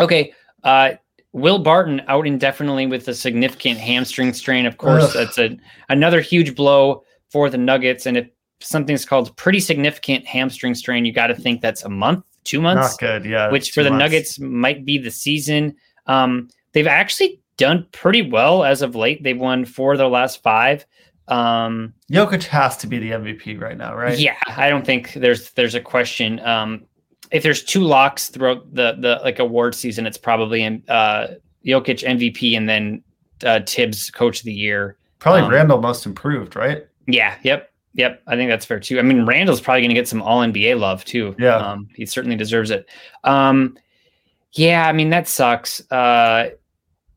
okay 0.00 0.32
uh 0.64 0.92
will 1.32 1.58
barton 1.58 2.02
out 2.08 2.26
indefinitely 2.26 2.86
with 2.86 3.06
a 3.08 3.14
significant 3.14 3.78
hamstring 3.78 4.32
strain. 4.32 4.66
Of 4.66 4.78
course 4.78 5.04
Ugh. 5.04 5.12
that's 5.14 5.38
a 5.38 5.56
another 5.88 6.20
huge 6.20 6.54
blow 6.56 7.04
for 7.30 7.48
the 7.50 7.58
nuggets. 7.58 8.06
And 8.06 8.16
if 8.16 8.28
something's 8.60 9.04
called 9.04 9.34
pretty 9.36 9.60
significant 9.60 10.26
hamstring 10.26 10.74
strain 10.74 11.04
you 11.04 11.12
got 11.12 11.28
to 11.28 11.34
think 11.34 11.60
that's 11.60 11.82
a 11.84 11.88
month 11.88 12.24
two 12.44 12.60
months 12.60 12.92
Not 12.92 12.98
good. 13.00 13.24
Yeah. 13.24 13.50
which 13.50 13.72
for 13.72 13.82
the 13.82 13.90
months. 13.90 14.00
Nuggets 14.00 14.38
might 14.40 14.84
be 14.84 14.98
the 14.98 15.10
season. 15.10 15.76
Um, 16.06 16.48
they've 16.72 16.86
actually 16.86 17.40
done 17.56 17.86
pretty 17.92 18.22
well 18.22 18.64
as 18.64 18.82
of 18.82 18.94
late. 18.94 19.22
They've 19.22 19.38
won 19.38 19.64
four 19.64 19.92
of 19.92 19.98
their 19.98 20.08
last 20.08 20.42
five. 20.42 20.86
Um, 21.28 21.94
Jokic 22.10 22.44
has 22.44 22.76
to 22.78 22.86
be 22.86 22.98
the 22.98 23.10
MVP 23.12 23.60
right 23.60 23.76
now, 23.76 23.94
right? 23.94 24.18
Yeah, 24.18 24.36
I 24.48 24.68
don't 24.68 24.84
think 24.84 25.12
there's 25.12 25.50
there's 25.52 25.74
a 25.74 25.80
question. 25.80 26.40
Um, 26.40 26.86
if 27.30 27.42
there's 27.42 27.62
two 27.62 27.82
locks 27.82 28.30
throughout 28.30 28.74
the 28.74 28.96
the 28.98 29.20
like 29.22 29.38
award 29.38 29.74
season, 29.74 30.06
it's 30.06 30.18
probably 30.18 30.64
uh, 30.88 31.26
Jokic 31.64 32.02
MVP 32.02 32.56
and 32.56 32.68
then 32.68 33.04
uh, 33.44 33.60
Thibs 33.66 34.10
Coach 34.10 34.40
of 34.40 34.44
the 34.44 34.52
Year. 34.52 34.96
Probably 35.20 35.42
Um, 35.42 35.50
Randle 35.50 35.80
most 35.80 36.06
improved, 36.06 36.56
right? 36.56 36.86
Yeah, 37.06 37.36
yep, 37.42 37.69
yep. 37.94 38.22
I 38.26 38.36
think 38.36 38.50
that's 38.50 38.64
fair 38.64 38.80
too. 38.80 38.98
I 38.98 39.02
mean, 39.02 39.26
Randle's 39.26 39.60
probably 39.60 39.82
going 39.82 39.90
to 39.90 39.94
get 39.94 40.08
some 40.08 40.22
All 40.22 40.40
NBA 40.40 40.78
love 40.78 41.04
too. 41.04 41.34
Yeah. 41.38 41.56
um, 41.56 41.88
he 41.94 42.06
certainly 42.06 42.36
deserves 42.36 42.70
it. 42.70 42.88
Um, 43.24 43.76
yeah, 44.52 44.88
I 44.88 44.92
mean 44.92 45.10
that 45.10 45.28
sucks. 45.28 45.80
Uh, 45.90 46.50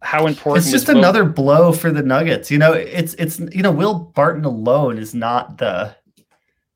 how 0.02 0.28
important? 0.28 0.66
It's 0.66 0.72
just 0.72 0.88
Will- 0.88 0.98
another 0.98 1.24
blow 1.24 1.72
for 1.72 1.92
the 1.92 2.04
Nuggets. 2.04 2.52
You 2.52 2.58
know, 2.58 2.74
it's 2.74 3.14
it's 3.16 3.40
you 3.40 3.64
know, 3.64 3.72
Will 3.72 3.96
Barton 3.96 4.46
alone 4.46 4.98
is 4.98 5.14
not 5.16 5.58
the 5.58 5.96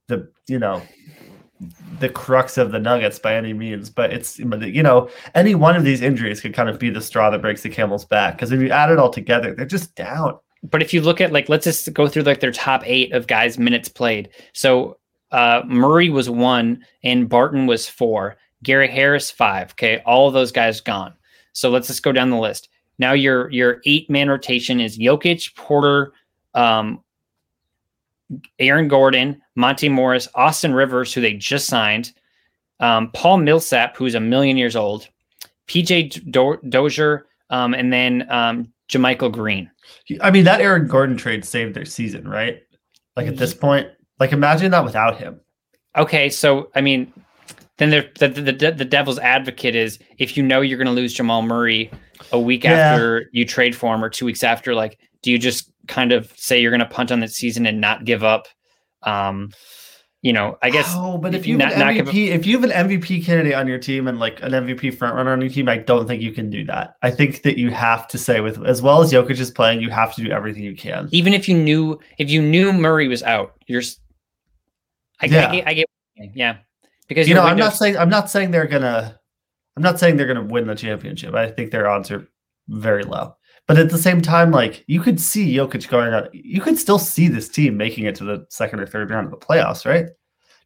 the 0.08 0.32
you 0.48 0.60
know 0.60 0.82
the 2.00 2.10
crux 2.10 2.58
of 2.58 2.72
the 2.72 2.80
Nuggets 2.80 3.20
by 3.20 3.36
any 3.36 3.54
means, 3.54 3.90
but 3.90 4.14
it's 4.14 4.40
you 4.40 4.84
know, 4.84 5.10
any 5.36 5.56
one 5.56 5.76
of 5.76 5.84
these 5.84 6.02
injuries 6.02 6.42
could 6.42 6.54
kind 6.54 6.70
of 6.70 6.80
be 6.80 6.90
the 6.90 7.02
straw 7.02 7.30
that 7.30 7.42
breaks 7.42 7.62
the 7.62 7.70
camel's 7.70 8.06
back. 8.06 8.36
Because 8.36 8.52
if 8.52 8.62
you 8.62 8.70
add 8.70 8.92
it 8.92 9.00
all 9.00 9.10
together, 9.10 9.54
they're 9.54 9.66
just 9.66 9.96
down. 9.96 10.38
But 10.64 10.82
if 10.82 10.94
you 10.94 11.02
look 11.02 11.22
at 11.22 11.32
like, 11.32 11.50
let's 11.50 11.66
just 11.66 11.94
go 11.94 12.08
through 12.08 12.24
like 12.24 12.40
their 12.40 12.52
top 12.52 12.84
eight 12.86 13.12
of 13.14 13.28
guys 13.28 13.58
minutes 13.58 13.90
played. 13.90 14.30
So 14.54 14.98
uh, 15.32 15.62
Murray 15.66 16.10
was 16.10 16.30
one, 16.30 16.84
and 17.04 17.30
Barton 17.30 17.68
was 17.68 17.88
four. 17.88 18.38
Gary 18.64 18.88
Harris 18.88 19.30
five. 19.30 19.72
Okay, 19.72 20.02
all 20.06 20.32
those 20.32 20.52
guys 20.52 20.82
gone. 20.82 21.14
So 21.54 21.70
let's 21.70 21.88
just 21.88 22.04
go 22.04 22.12
down 22.12 22.30
the 22.30 22.38
list. 22.38 22.70
Now 23.00 23.14
your 23.14 23.50
your 23.52 23.82
eight 23.86 24.10
man 24.10 24.30
rotation 24.30 24.80
is 24.80 24.98
Jokic, 24.98 25.56
Porter, 25.56 26.14
um, 26.54 27.04
Aaron 28.60 28.88
Gordon, 28.88 29.42
Monte 29.56 29.90
Morris, 29.90 30.28
Austin 30.36 30.74
Rivers, 30.74 31.14
who 31.14 31.22
they 31.22 31.34
just 31.34 31.68
signed, 31.68 32.14
um, 32.80 33.12
Paul 33.12 33.38
Millsap, 33.38 33.96
who's 33.96 34.16
a 34.16 34.20
million 34.20 34.58
years 34.58 34.76
old, 34.76 35.08
PJ 35.68 36.32
Do- 36.32 36.60
Dozier, 36.70 37.28
um, 37.50 37.74
and 37.74 37.92
then 37.92 38.30
um, 38.30 38.72
JaMychal 38.90 39.32
Green. 39.32 39.70
I 40.22 40.32
mean, 40.32 40.46
that 40.46 40.62
Aaron 40.62 40.88
Gordon 40.88 41.18
trade 41.18 41.46
saved 41.46 41.74
their 41.76 41.86
season, 41.86 42.28
right? 42.28 42.60
Like 43.16 43.28
at 43.28 43.38
this 43.38 43.54
point, 43.54 43.88
like 44.20 44.32
imagine 44.32 44.72
that 44.72 44.84
without 44.86 45.18
him. 45.18 45.40
Okay, 45.96 46.30
so 46.30 46.70
I 46.76 46.82
mean, 46.82 47.12
then 47.78 47.90
the, 47.90 48.10
the 48.20 48.28
the 48.30 48.72
the 48.72 48.86
devil's 48.86 49.20
advocate 49.20 49.76
is 49.76 50.00
if 50.18 50.38
you 50.38 50.44
know 50.44 50.62
you're 50.62 50.78
going 50.78 50.88
to 50.88 50.94
lose 50.94 51.14
Jamal 51.14 51.42
Murray 51.42 51.92
a 52.32 52.40
week 52.40 52.64
Yeah. 52.64 52.72
after 52.72 53.30
you 53.34 53.46
trade 53.46 53.76
for 53.76 53.94
him 53.94 54.04
or 54.04 54.10
two 54.10 54.26
weeks 54.26 54.44
after, 54.44 54.74
like, 54.76 55.00
do 55.22 55.32
you 55.32 55.38
just 55.38 55.72
kind 55.88 56.12
of 56.12 56.32
say 56.36 56.60
you're 56.60 56.72
going 56.72 56.80
to 56.80 56.86
punt 56.86 57.12
on 57.12 57.20
the 57.20 57.28
season 57.28 57.66
and 57.66 57.80
not 57.82 58.06
give 58.06 58.24
up? 58.24 58.48
Um, 59.04 59.52
you 60.22 60.34
know, 60.34 60.58
I 60.62 60.70
guess. 60.70 60.92
Oh, 60.96 61.18
but 61.18 61.36
if 61.36 61.46
you 61.46 61.58
have 61.60 61.78
not- 61.78 61.94
give 61.94 62.08
MVP, 62.08 62.30
if 62.30 62.46
you 62.46 62.60
have 62.60 62.70
an 62.70 62.90
MVP 62.90 63.24
candidate 63.24 63.54
on 63.54 63.68
your 63.68 63.78
team 63.78 64.08
and 64.08 64.20
like 64.20 64.42
an 64.42 64.52
MVP 64.52 64.98
front 64.98 65.16
runner 65.16 65.32
on 65.32 65.42
your 65.42 65.50
team, 65.50 65.70
I 65.70 65.78
don't 65.78 66.08
think 66.08 66.22
you 66.22 66.32
can 66.32 66.50
do 66.50 66.64
that. 66.66 66.96
I 67.02 67.12
think 67.12 67.44
that 67.44 67.58
you 67.58 67.70
have 67.72 68.08
to 68.10 68.18
say 68.18 68.42
with 68.42 68.66
as 68.66 68.82
well 68.82 69.02
as 69.02 69.12
Jokic 69.12 69.40
is 69.40 69.52
playing, 69.52 69.82
you 69.82 69.90
have 69.90 70.16
to 70.16 70.24
do 70.24 70.32
everything 70.32 70.64
you 70.64 70.76
can. 70.76 71.08
even 71.12 71.34
if 71.34 71.48
you 71.48 71.58
knew 71.58 72.00
if 72.18 72.30
you 72.30 72.42
knew 72.42 72.74
Murray 72.74 73.08
was 73.08 73.24
out, 73.24 73.54
you're. 73.68 73.84
I, 75.22 75.26
Yeah. 75.26 75.50
I, 75.50 75.52
get, 75.56 75.68
I 75.68 75.74
get, 75.74 75.88
yeah, 76.36 76.58
because 77.08 77.28
You 77.28 77.36
know, 77.36 77.44
I'm 77.44 77.58
not 77.58 77.74
saying 77.74 77.98
I'm 77.98 78.10
not 78.10 78.30
saying 78.30 78.52
they're 78.52 78.68
gonna 78.68 79.20
I'm 79.76 79.84
not 79.84 80.00
saying 80.00 80.18
they're 80.18 80.28
gonna 80.28 80.44
win 80.44 80.68
the 80.68 80.76
championship. 80.76 81.36
I 81.36 81.50
think 81.52 81.72
their 81.72 81.88
odds 81.88 82.12
are 82.12 82.28
very 82.68 83.04
low. 83.04 83.36
But 83.68 83.78
at 83.78 83.90
the 83.90 83.98
same 83.98 84.22
time, 84.22 84.52
like 84.52 84.84
you 84.88 85.02
could 85.02 85.20
see 85.20 85.54
Jokic 85.54 85.90
going 85.90 86.14
on, 86.14 86.30
you 86.32 86.62
could 86.62 86.78
still 86.78 87.00
see 87.00 87.28
this 87.28 87.50
team 87.50 87.76
making 87.76 88.06
it 88.06 88.16
to 88.16 88.24
the 88.24 88.46
second 88.50 88.80
or 88.80 88.88
third 88.88 89.10
round 89.10 89.26
of 89.26 89.32
the 89.32 89.46
playoffs, 89.46 89.86
right? 89.86 90.08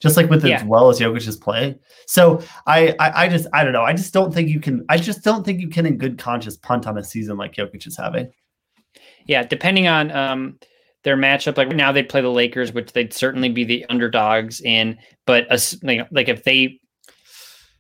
just 0.01 0.17
like 0.17 0.29
with 0.29 0.43
Yeah. 0.43 0.55
as 0.57 0.63
well 0.63 0.89
as 0.89 0.99
Jokic 0.99 1.27
is 1.27 1.37
playing. 1.37 1.77
So 2.07 2.41
I, 2.65 2.95
I 2.99 3.25
I 3.25 3.27
just 3.29 3.47
I 3.53 3.63
don't 3.63 3.73
know. 3.73 3.83
I 3.83 3.93
just 3.93 4.13
don't 4.13 4.33
think 4.33 4.49
you 4.49 4.59
can. 4.59 4.83
I 4.89 4.97
just 4.97 5.23
don't 5.23 5.45
think 5.45 5.61
you 5.61 5.69
can 5.69 5.85
in 5.85 5.97
good 5.97 6.17
conscience 6.17 6.57
punt 6.57 6.87
on 6.87 6.97
a 6.97 7.03
season 7.03 7.37
like 7.37 7.53
Jokic 7.53 7.85
is 7.85 7.97
having. 7.97 8.31
Yeah, 9.27 9.43
depending 9.43 9.87
on 9.87 10.11
um 10.11 10.57
their 11.03 11.15
matchup, 11.17 11.57
like 11.57 11.67
right 11.67 11.75
now 11.75 11.91
they'd 11.91 12.09
play 12.09 12.21
the 12.21 12.29
Lakers, 12.29 12.73
which 12.73 12.93
they'd 12.93 13.13
certainly 13.13 13.49
be 13.49 13.63
the 13.63 13.85
underdogs 13.89 14.61
in. 14.61 14.97
But 15.25 15.47
as, 15.51 15.79
like, 15.83 16.07
like 16.11 16.29
if 16.29 16.43
they, 16.43 16.79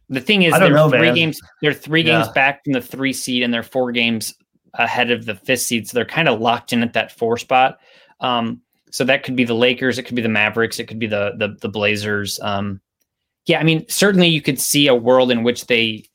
the 0.09 0.21
thing 0.21 0.43
is, 0.43 0.53
they're 0.57 0.69
know, 0.71 0.89
three 0.89 1.01
man. 1.01 1.15
games. 1.15 1.39
They're 1.61 1.73
three 1.73 2.03
games 2.03 2.29
back 2.29 2.63
from 2.63 2.73
the 2.73 2.81
three 2.81 3.13
seed, 3.13 3.43
and 3.43 3.53
they're 3.53 3.63
four 3.63 3.91
games 3.91 4.33
ahead 4.75 5.11
of 5.11 5.25
the 5.25 5.35
fifth 5.35 5.61
seed. 5.61 5.87
So 5.87 5.95
they're 5.95 6.05
kind 6.05 6.27
of 6.29 6.39
locked 6.39 6.73
in 6.73 6.81
at 6.83 6.93
that 6.93 7.11
four 7.11 7.37
spot. 7.37 7.79
Um, 8.19 8.61
so 8.91 9.03
that 9.05 9.23
could 9.23 9.35
be 9.35 9.43
the 9.45 9.53
Lakers, 9.53 9.97
it 9.97 10.03
could 10.03 10.15
be 10.15 10.21
the 10.21 10.29
Mavericks, 10.29 10.79
it 10.79 10.87
could 10.87 10.99
be 10.99 11.07
the 11.07 11.33
the, 11.37 11.55
the 11.61 11.69
Blazers. 11.69 12.39
Um, 12.41 12.81
yeah, 13.45 13.59
I 13.59 13.63
mean, 13.63 13.85
certainly 13.89 14.27
you 14.27 14.41
could 14.41 14.59
see 14.59 14.87
a 14.87 14.95
world 14.95 15.31
in 15.31 15.43
which 15.43 15.67
they 15.67 16.05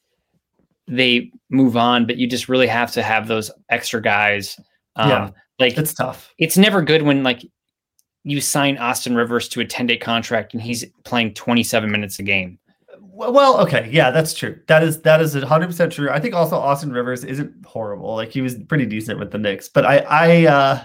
they 0.87 1.31
move 1.51 1.77
on, 1.77 2.07
but 2.07 2.17
you 2.17 2.29
just 2.29 2.49
really 2.49 2.67
have 2.69 2.93
to 2.93 3.03
have 3.03 3.27
those 3.29 3.51
extra 3.71 4.01
guys. 4.01 4.59
Um, 4.95 5.11
Yeah. 5.11 5.31
like 5.59 5.77
It's 5.77 5.95
tough. 5.95 6.33
it's 6.39 6.57
never 6.57 6.83
good 6.83 7.03
when 7.03 7.23
like 7.23 7.43
you 8.25 8.41
sign 8.41 8.77
Austin 8.79 9.15
Rivers 9.17 9.49
to 9.51 9.61
a 9.61 9.65
10 9.65 9.87
day 9.87 9.97
contract 9.97 10.53
and 10.53 10.63
he's 10.63 10.85
playing 11.05 11.35
27 11.35 11.91
minutes 11.91 12.19
a 12.19 12.23
game. 12.23 12.59
Well, 13.17 13.33
well, 13.33 13.61
okay, 13.63 13.89
yeah, 13.91 14.11
that's 14.11 14.35
true. 14.35 14.61
That 14.69 14.83
is 14.83 15.01
that 15.01 15.23
is 15.23 15.35
hundred 15.35 15.69
percent 15.69 15.91
true. 15.91 16.11
I 16.11 16.21
think 16.21 16.35
also 16.35 16.57
Austin 16.57 16.93
Rivers 16.93 17.25
isn't 17.25 17.65
horrible. 17.65 18.15
Like 18.15 18.31
he 18.31 18.43
was 18.43 18.57
pretty 18.69 18.85
decent 18.85 19.19
with 19.19 19.31
the 19.31 19.39
Knicks, 19.39 19.71
but 19.71 19.87
I, 19.87 19.99
I, 20.01 20.45
uh 20.45 20.85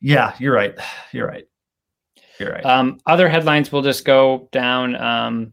yeah, 0.00 0.36
you're 0.38 0.54
right. 0.54 0.78
You're 1.10 1.26
right. 1.26 1.46
You're 2.38 2.52
right. 2.52 2.64
Um, 2.64 3.00
other 3.06 3.28
headlines 3.28 3.72
will 3.72 3.82
just 3.82 4.04
go 4.04 4.48
down. 4.52 4.94
Um, 4.94 5.52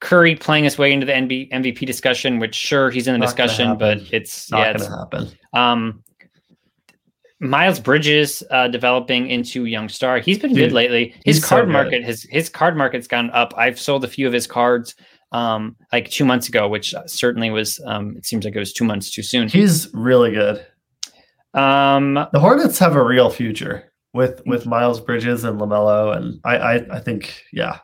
Curry 0.00 0.34
playing 0.34 0.64
his 0.64 0.78
way 0.78 0.92
into 0.92 1.06
the 1.06 1.12
NB, 1.12 1.52
MVP 1.52 1.86
discussion, 1.86 2.38
which 2.40 2.54
sure 2.54 2.90
he's 2.90 3.06
in 3.06 3.12
the 3.12 3.18
Not 3.18 3.26
discussion, 3.26 3.76
but 3.76 3.98
it's 4.12 4.50
Not 4.50 4.58
yeah, 4.58 4.72
gonna 4.72 4.84
it's, 4.84 4.88
happen. 4.88 5.38
um, 5.52 6.02
Miles 7.40 7.80
Bridges 7.80 8.42
uh, 8.50 8.68
developing 8.68 9.28
into 9.28 9.64
young 9.64 9.88
star. 9.88 10.18
He's 10.18 10.38
been 10.38 10.54
good 10.54 10.72
lately. 10.72 11.14
His 11.24 11.36
he's 11.36 11.42
so 11.42 11.56
card 11.56 11.68
market 11.68 12.04
his 12.04 12.24
his 12.30 12.48
card 12.48 12.76
market's 12.76 13.06
gone 13.06 13.30
up. 13.30 13.54
I've 13.56 13.80
sold 13.80 14.04
a 14.04 14.08
few 14.08 14.26
of 14.26 14.32
his 14.32 14.46
cards 14.46 14.94
um, 15.32 15.76
like 15.92 16.10
two 16.10 16.24
months 16.24 16.48
ago, 16.48 16.68
which 16.68 16.94
certainly 17.06 17.50
was 17.50 17.80
um, 17.86 18.16
it 18.16 18.26
seems 18.26 18.44
like 18.44 18.54
it 18.54 18.58
was 18.58 18.72
two 18.72 18.84
months 18.84 19.10
too 19.10 19.22
soon. 19.22 19.48
He's 19.48 19.88
really 19.94 20.32
good. 20.32 20.64
Um, 21.54 22.14
The 22.32 22.40
Hornets 22.40 22.78
have 22.78 22.94
a 22.94 23.04
real 23.04 23.30
future 23.30 23.90
with 24.12 24.42
with 24.44 24.66
Miles 24.66 25.00
Bridges 25.00 25.44
and 25.44 25.60
Lamelo, 25.60 26.16
and 26.16 26.40
I, 26.44 26.56
I, 26.56 26.96
I 26.96 27.00
think, 27.00 27.42
yeah, 27.52 27.78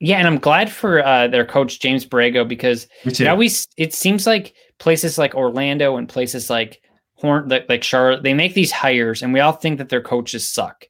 Yeah, 0.00 0.18
and 0.18 0.26
I'm 0.26 0.38
glad 0.38 0.70
for 0.70 1.04
uh, 1.04 1.28
their 1.28 1.44
coach 1.44 1.80
James 1.80 2.06
Borrego 2.06 2.46
because 2.46 2.86
it 3.04 3.26
always 3.26 3.66
it 3.76 3.92
seems 3.92 4.26
like 4.26 4.54
places 4.78 5.18
like 5.18 5.34
Orlando 5.34 5.96
and 5.96 6.08
places 6.08 6.48
like 6.48 6.80
Horn 7.20 7.48
like, 7.48 7.66
like 7.68 7.82
Charlotte 7.82 8.22
they 8.22 8.34
make 8.34 8.54
these 8.54 8.70
hires 8.72 9.22
and 9.22 9.32
we 9.32 9.40
all 9.40 9.52
think 9.52 9.78
that 9.78 9.88
their 9.88 10.00
coaches 10.02 10.46
suck. 10.46 10.86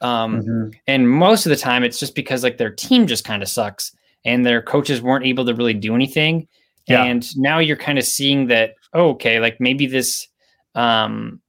Um, 0.00 0.42
Mhm. 0.42 0.74
and 0.86 1.10
most 1.10 1.46
of 1.46 1.50
the 1.50 1.56
time 1.56 1.84
it's 1.84 1.98
just 1.98 2.14
because 2.14 2.42
like 2.42 2.56
their 2.58 2.70
team 2.70 3.06
just 3.06 3.24
kind 3.24 3.42
of 3.42 3.48
sucks 3.48 3.92
and 4.24 4.44
their 4.46 4.62
coaches 4.62 5.00
weren't 5.02 5.26
able 5.26 5.44
to 5.46 5.54
really 5.54 5.74
do 5.74 5.94
anything. 5.94 6.48
Yeah. 6.86 7.04
And 7.04 7.24
now 7.36 7.58
you're 7.58 7.76
kind 7.76 7.98
of 7.98 8.04
seeing 8.04 8.46
that 8.48 8.74
oh, 8.94 9.10
okay, 9.10 9.40
like 9.40 9.60
maybe 9.60 9.86
this 9.86 10.28
um 10.74 11.40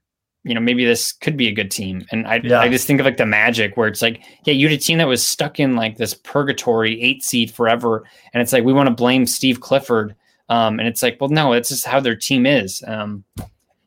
you 0.45 0.53
know, 0.53 0.59
maybe 0.59 0.83
this 0.83 1.13
could 1.13 1.37
be 1.37 1.47
a 1.47 1.53
good 1.53 1.71
team. 1.71 2.05
And 2.11 2.27
I, 2.27 2.41
Yeah. 2.43 2.59
I 2.59 2.67
just 2.67 2.85
think 2.85 2.99
of 2.99 3.05
like 3.05 3.15
the 3.15 3.25
magic 3.25 3.77
where 3.77 3.87
it's 3.87 4.01
like, 4.01 4.21
yeah, 4.43 4.53
you 4.53 4.67
had 4.67 4.77
a 4.77 4.81
team 4.81 4.97
that 4.97 5.07
was 5.07 5.25
stuck 5.25 5.57
in 5.57 5.77
like 5.77 5.95
this 5.95 6.13
purgatory 6.13 7.01
eight 7.01 7.23
seed 7.23 7.49
forever. 7.49 8.03
And 8.33 8.41
it's 8.41 8.51
like, 8.51 8.65
we 8.65 8.73
want 8.73 8.87
to 8.89 8.93
blame 8.93 9.25
Steve 9.25 9.61
Clifford. 9.61 10.15
Um, 10.49 10.79
and 10.79 10.87
it's 10.89 11.01
like, 11.01 11.15
well, 11.21 11.29
no, 11.29 11.53
it's 11.53 11.69
just 11.69 11.85
how 11.85 12.01
their 12.01 12.17
team 12.17 12.45
is. 12.45 12.83
Um, 12.85 13.23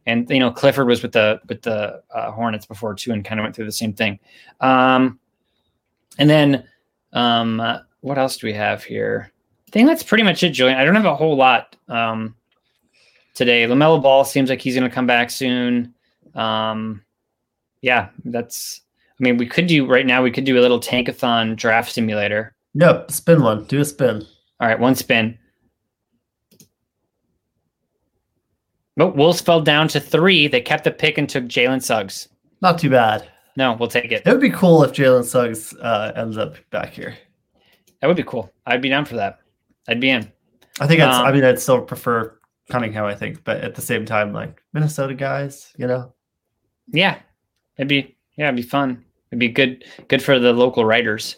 and 0.06 0.28
you 0.30 0.38
know, 0.38 0.50
Clifford 0.50 0.86
was 0.86 1.02
with 1.02 1.12
the 1.12 1.40
with 1.48 1.62
the 1.62 2.02
uh, 2.14 2.30
Hornets 2.30 2.64
before 2.64 2.94
too, 2.94 3.12
and 3.12 3.24
kind 3.24 3.40
of 3.40 3.44
went 3.44 3.54
through 3.54 3.66
the 3.66 3.72
same 3.72 3.92
thing. 3.92 4.18
Um, 4.60 5.18
and 6.18 6.30
then, 6.30 6.64
um, 7.12 7.60
uh, 7.60 7.80
what 8.00 8.18
else 8.18 8.36
do 8.36 8.46
we 8.46 8.52
have 8.54 8.84
here? 8.84 9.32
I 9.66 9.70
think 9.70 9.88
that's 9.88 10.02
pretty 10.04 10.22
much 10.22 10.42
it, 10.42 10.50
Julian. 10.50 10.78
I 10.78 10.84
don't 10.84 10.94
have 10.94 11.04
a 11.04 11.16
whole 11.16 11.36
lot 11.36 11.76
um, 11.88 12.36
today. 13.34 13.66
Lamelo 13.66 14.00
Ball 14.00 14.24
seems 14.24 14.48
like 14.48 14.60
he's 14.60 14.74
going 14.74 14.88
to 14.88 14.94
come 14.94 15.06
back 15.06 15.30
soon. 15.30 15.92
Um, 16.34 17.02
yeah, 17.82 18.08
that's. 18.24 18.82
I 19.18 19.22
mean, 19.22 19.38
we 19.38 19.46
could 19.46 19.66
do 19.66 19.86
right 19.86 20.06
now. 20.06 20.22
We 20.22 20.30
could 20.30 20.44
do 20.44 20.58
a 20.58 20.60
little 20.60 20.78
tankathon 20.78 21.56
draft 21.56 21.90
simulator. 21.90 22.54
Yep, 22.74 23.10
spin 23.10 23.42
one. 23.42 23.64
Do 23.64 23.80
a 23.80 23.84
spin. 23.84 24.24
All 24.60 24.68
right, 24.68 24.78
one 24.78 24.94
spin. 24.94 25.38
But 28.96 29.14
Wolves 29.16 29.40
fell 29.40 29.61
down 29.61 29.88
to 29.88 30.00
three. 30.00 30.48
They 30.48 30.61
kept 30.61 30.85
the 30.85 30.90
pick 30.90 31.18
and 31.18 31.28
took 31.28 31.44
Jalen 31.44 31.82
Suggs. 31.82 32.28
Not 32.62 32.78
too 32.78 32.90
bad. 32.90 33.28
No, 33.56 33.74
we'll 33.74 33.88
take 33.88 34.12
it. 34.12 34.22
It 34.26 34.30
would 34.30 34.40
be 34.40 34.50
cool 34.50 34.82
if 34.85 34.92
Jalen 34.92 35.24
Suggs 35.24 35.74
uh, 35.80 36.12
ends 36.16 36.37
up 36.38 36.56
back 36.70 36.92
here. 36.92 37.16
That 38.00 38.06
would 38.09 38.16
be 38.16 38.22
cool. 38.22 38.52
I'd 38.66 38.82
be 38.82 38.88
down 38.88 39.04
for 39.04 39.16
that. 39.16 39.38
I'd 39.88 40.00
be 40.00 40.11
in. 40.11 40.30
I 40.80 40.87
think 40.87 41.00
that's. 41.00 41.16
I 41.16 41.28
Um, 41.28 41.35
mean, 41.35 41.44
I'd 41.44 41.59
still 41.61 41.80
prefer 41.80 42.38
Cunningham. 42.70 43.04
I 43.04 43.14
think, 43.14 43.44
but 43.44 43.59
at 43.62 43.74
the 43.74 43.80
same 43.82 44.04
time, 44.04 44.32
like 44.32 44.62
Minnesota 44.72 45.14
guys, 45.14 45.72
you 45.78 45.87
know. 45.87 46.12
Yeah, 46.92 47.18
it'd 47.78 47.88
be 47.88 48.16
yeah, 48.37 48.46
it'd 48.48 48.56
be 48.56 48.62
fun. 48.62 49.02
It'd 49.30 49.38
be 49.40 49.48
good 49.48 49.85
good 50.09 50.22
for 50.22 50.38
the 50.38 50.52
local 50.52 50.85
writers. 50.85 51.37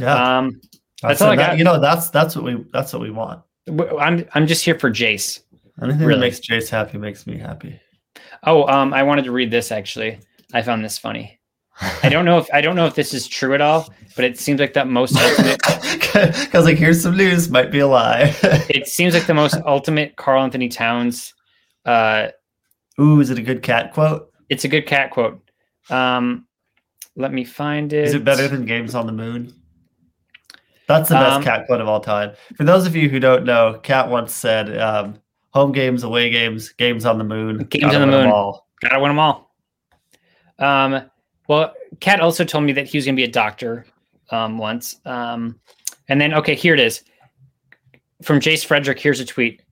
Yeah, 0.00 0.38
Um, 0.38 0.60
that's, 1.02 1.20
all 1.20 1.30
I 1.30 1.36
that- 1.36 1.48
got. 1.50 1.58
You 1.58 1.64
know, 1.64 1.78
that's 1.78 2.08
that's 2.10 2.34
what 2.34 2.44
we 2.44 2.64
that's 2.72 2.92
what 2.92 3.02
we 3.02 3.10
want. 3.10 3.42
I'm 4.00 4.26
I'm 4.34 4.46
just 4.46 4.64
here 4.64 4.78
for 4.78 4.90
Jace. 4.90 5.40
Anything 5.80 6.00
Really? 6.06 6.14
that 6.14 6.26
makes 6.26 6.40
Jace 6.40 6.68
happy 6.68 6.98
makes 6.98 7.26
me 7.26 7.38
happy. 7.38 7.80
Oh, 8.44 8.66
um, 8.66 8.92
I 8.92 9.02
wanted 9.02 9.24
to 9.24 9.32
read 9.32 9.50
this 9.50 9.72
actually. 9.72 10.18
I 10.52 10.62
found 10.62 10.84
this 10.84 10.98
funny. 10.98 11.38
I 12.02 12.10
don't 12.10 12.26
know 12.26 12.38
if 12.38 12.46
I 12.52 12.60
don't 12.60 12.76
know 12.76 12.84
if 12.86 12.94
this 12.94 13.14
is 13.14 13.26
true 13.26 13.54
at 13.54 13.62
all, 13.62 13.88
but 14.14 14.24
it 14.26 14.38
seems 14.38 14.60
like 14.60 14.74
that 14.74 14.88
most 14.88 15.16
ultimate. 15.16 15.60
Because 16.12 16.66
like, 16.66 16.76
here's 16.76 17.02
some 17.02 17.16
news. 17.16 17.48
Might 17.48 17.70
be 17.70 17.78
a 17.78 17.86
lie. 17.86 18.34
it 18.42 18.86
seems 18.86 19.14
like 19.14 19.26
the 19.26 19.32
most 19.32 19.56
ultimate 19.64 20.14
Karl-Anthony 20.16 20.68
Towns. 20.68 21.32
Uh, 21.86 22.28
Ooh, 23.00 23.18
is 23.20 23.30
it 23.30 23.38
a 23.38 23.42
good 23.42 23.62
cat 23.62 23.94
quote? 23.94 24.30
it's 24.50 24.64
a 24.64 24.68
good 24.68 24.86
cat 24.86 25.10
quote. 25.10 25.40
Um, 25.88 26.46
let 27.16 27.32
me 27.32 27.44
find 27.44 27.94
it. 27.94 28.04
Is 28.04 28.12
it 28.12 28.24
better 28.24 28.46
than 28.46 28.66
Games 28.66 28.94
on 28.94 29.06
the 29.06 29.12
Moon? 29.12 29.54
That's 30.86 31.08
the 31.08 31.14
best 31.14 31.36
Um, 31.36 31.42
cat 31.42 31.64
quote 31.66 31.80
of 31.80 31.88
all 31.88 32.00
time. 32.00 32.32
For 32.56 32.64
those 32.64 32.86
of 32.86 32.94
you 32.94 33.08
who 33.08 33.18
don't 33.18 33.44
know, 33.44 33.80
Cat 33.82 34.10
once 34.10 34.34
said, 34.34 34.76
um, 34.78 35.14
"Home 35.52 35.72
games, 35.72 36.02
away 36.02 36.30
games, 36.30 36.70
games 36.70 37.04
on 37.04 37.18
the 37.18 37.24
moon, 37.24 37.58
Games 37.70 37.94
on 37.94 38.00
the 38.00 38.06
moon. 38.06 38.26
all." 38.26 38.68
Gotta 38.80 38.98
win 38.98 39.10
them 39.10 39.18
all. 39.18 39.54
Um, 40.58 41.10
well, 41.48 41.74
Kat 42.00 42.20
also 42.20 42.44
told 42.44 42.64
me 42.64 42.72
that 42.72 42.86
he 42.86 42.98
was 42.98 43.04
going 43.04 43.16
to 43.16 43.20
be 43.20 43.24
a 43.24 43.30
doctor 43.30 43.86
um, 44.30 44.58
once. 44.58 45.00
Um, 45.04 45.60
and 46.08 46.20
then, 46.20 46.34
okay, 46.34 46.54
here 46.54 46.74
it 46.74 46.80
is 46.80 47.02
from 48.22 48.40
Jace 48.40 48.64
Frederick. 48.64 48.98
Here's 48.98 49.20
a 49.20 49.24
tweet. 49.24 49.62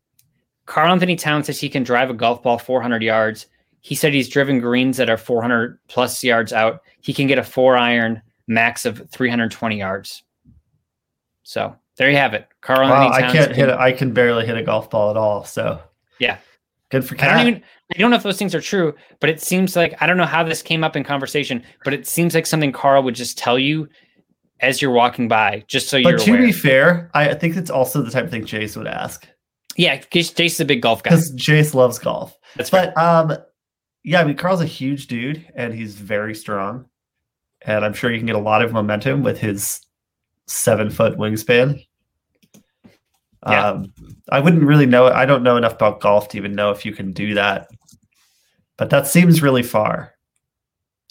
Karl-Anthony 0.66 1.16
Towns 1.16 1.47
says 1.47 1.59
he 1.59 1.69
can 1.69 1.83
drive 1.83 2.11
a 2.11 2.14
golf 2.14 2.43
ball 2.43 2.59
400 2.59 3.03
yards. 3.03 3.47
He 3.81 3.95
said 3.95 4.12
he's 4.12 4.29
driven 4.29 4.61
greens 4.61 4.97
that 4.99 5.11
are 5.11 5.16
400 5.16 5.79
plus 5.88 6.23
yards 6.23 6.53
out. 6.53 6.83
He 7.01 7.14
can 7.14 7.27
get 7.27 7.38
a 7.38 7.45
four 7.45 7.77
iron 7.77 8.23
max 8.47 8.85
of 8.85 9.09
320 9.11 9.79
yards. 9.79 10.23
So 11.43 11.75
there 12.01 12.11
you 12.11 12.17
have 12.17 12.33
it. 12.33 12.49
Karl 12.63 12.89
Wow, 12.89 13.11
I 13.11 13.21
can't 13.31 13.55
hit. 13.55 13.69
it. 13.69 13.77
I 13.79 13.93
can 13.93 14.15
barely 14.15 14.47
hit 14.47 14.57
a 14.57 14.63
golf 14.63 14.89
ball 14.89 15.11
at 15.11 15.19
all. 15.19 15.45
So 15.45 15.81
Yeah. 16.19 16.39
good 16.91 17.07
for 17.07 17.15
I 17.23 17.29
don't 17.37 17.47
even 17.49 17.63
I 17.95 17.99
don't 17.99 18.11
know 18.11 18.17
if 18.17 18.23
those 18.23 18.39
things 18.39 18.55
are 18.55 18.61
true, 18.63 18.95
but 19.21 19.29
it 19.29 19.43
seems 19.43 19.77
like 19.77 19.95
I 20.01 20.07
don't 20.07 20.17
know 20.17 20.25
how 20.25 20.43
this 20.43 20.63
came 20.63 20.83
up 20.83 20.97
in 20.97 21.05
conversation, 21.05 21.63
but 21.85 21.93
it 21.93 22.07
seems 22.07 22.35
like 22.35 22.47
something 22.47 22.73
Karl 22.73 23.03
would 23.03 23.15
just 23.15 23.37
tell 23.37 23.59
you 23.59 23.87
as 24.61 24.81
you're 24.81 24.93
walking 24.93 25.29
by, 25.29 25.63
just 25.69 25.89
so 25.91 25.99
you're 25.99 26.13
but 26.13 26.23
to 26.23 26.31
aware. 26.31 26.43
be 26.47 26.53
fair, 26.53 27.11
I 27.13 27.35
think 27.35 27.57
it's 27.57 27.71
also 27.71 28.01
the 28.01 28.11
type 28.11 28.25
of 28.25 28.31
thing 28.31 28.45
Jace 28.45 28.77
would 28.79 28.87
ask 28.87 29.29
yeah, 29.77 29.99
Jace 29.99 30.35
Jace 30.35 30.47
is 30.47 30.61
a 30.61 30.65
big 30.65 30.81
golf 30.83 31.03
guy. 31.03 31.11
because 31.11 31.33
Jace 31.35 31.75
loves 31.75 31.99
golf. 31.99 32.37
That's. 32.57 32.71
But 32.71 32.97
um, 32.99 33.37
yeah, 34.05 34.21
I 34.21 34.25
mean, 34.25 34.37
Karl's 34.37 34.61
a 34.63 34.67
huge 34.67 35.07
dude 35.07 35.47
and 35.55 35.75
he's 35.75 35.95
very 35.97 36.35
strong, 36.35 36.87
and 37.63 37.85
I'm 37.85 37.93
sure 37.93 38.11
you 38.11 38.19
can 38.19 38.27
get 38.27 38.37
a 38.37 38.41
lot 38.41 38.63
of 38.63 38.73
momentum 38.73 39.23
with 39.23 39.39
his 39.39 39.81
seven 40.47 40.91
foot 40.91 41.17
wingspan. 41.19 41.87
Yeah. 43.48 43.68
Um, 43.68 43.92
I 44.31 44.40
wouldn't 44.40 44.62
really 44.62 44.87
know. 44.87 45.07
I 45.07 45.24
don't 45.24 45.42
know 45.42 45.57
enough 45.57 45.74
about 45.74 46.00
golf 46.00 46.29
to 46.29 46.37
even 46.37 46.55
know 46.55 46.70
if 46.70 46.85
you 46.85 46.92
can 46.92 47.12
do 47.12 47.35
that. 47.35 47.68
But 48.76 48.90
that 48.90 49.07
seems 49.07 49.42
really 49.42 49.62
far. 49.62 50.14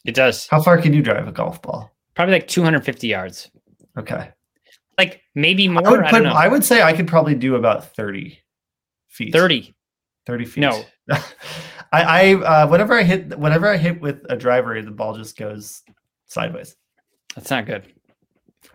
It 0.06 0.16
does. 0.16 0.48
How 0.48 0.62
far 0.62 0.80
can 0.82 0.94
you 0.94 1.02
drive 1.02 1.28
a 1.28 1.32
golf 1.32 1.62
ball? 1.62 1.92
Probably 2.16 2.34
like 2.34 2.48
250 2.48 3.08
yards. 3.08 3.50
Okay, 3.98 4.30
Like 4.98 5.22
maybe 5.36 5.68
more. 5.68 5.86
I 5.86 5.92
would 5.92 6.00
I, 6.02 6.10
put. 6.12 6.18
don't 6.18 6.24
know. 6.24 6.34
I 6.34 6.48
would 6.48 6.64
say 6.64 6.82
I 6.82 6.94
could 6.94 7.08
probably 7.08 7.36
do 7.36 7.56
about 7.56 7.96
thirty 7.96 8.40
feet. 9.08 9.34
30. 9.34 9.76
30 10.26 10.46
feet. 10.46 10.62
No. 10.62 10.84
I, 11.12 11.22
I 11.92 12.34
uh, 12.36 12.68
whenever 12.68 12.94
I 12.94 13.04
hit 13.04 13.38
whenever 13.38 13.68
I 13.68 13.76
hit 13.78 14.00
with 14.00 14.22
a 14.30 14.38
driver, 14.38 14.80
the 14.82 14.92
ball 14.92 15.18
just 15.18 15.38
goes 15.38 15.82
sideways. 16.28 16.76
That's 17.36 17.50
not 17.50 17.66
good. 17.66 17.92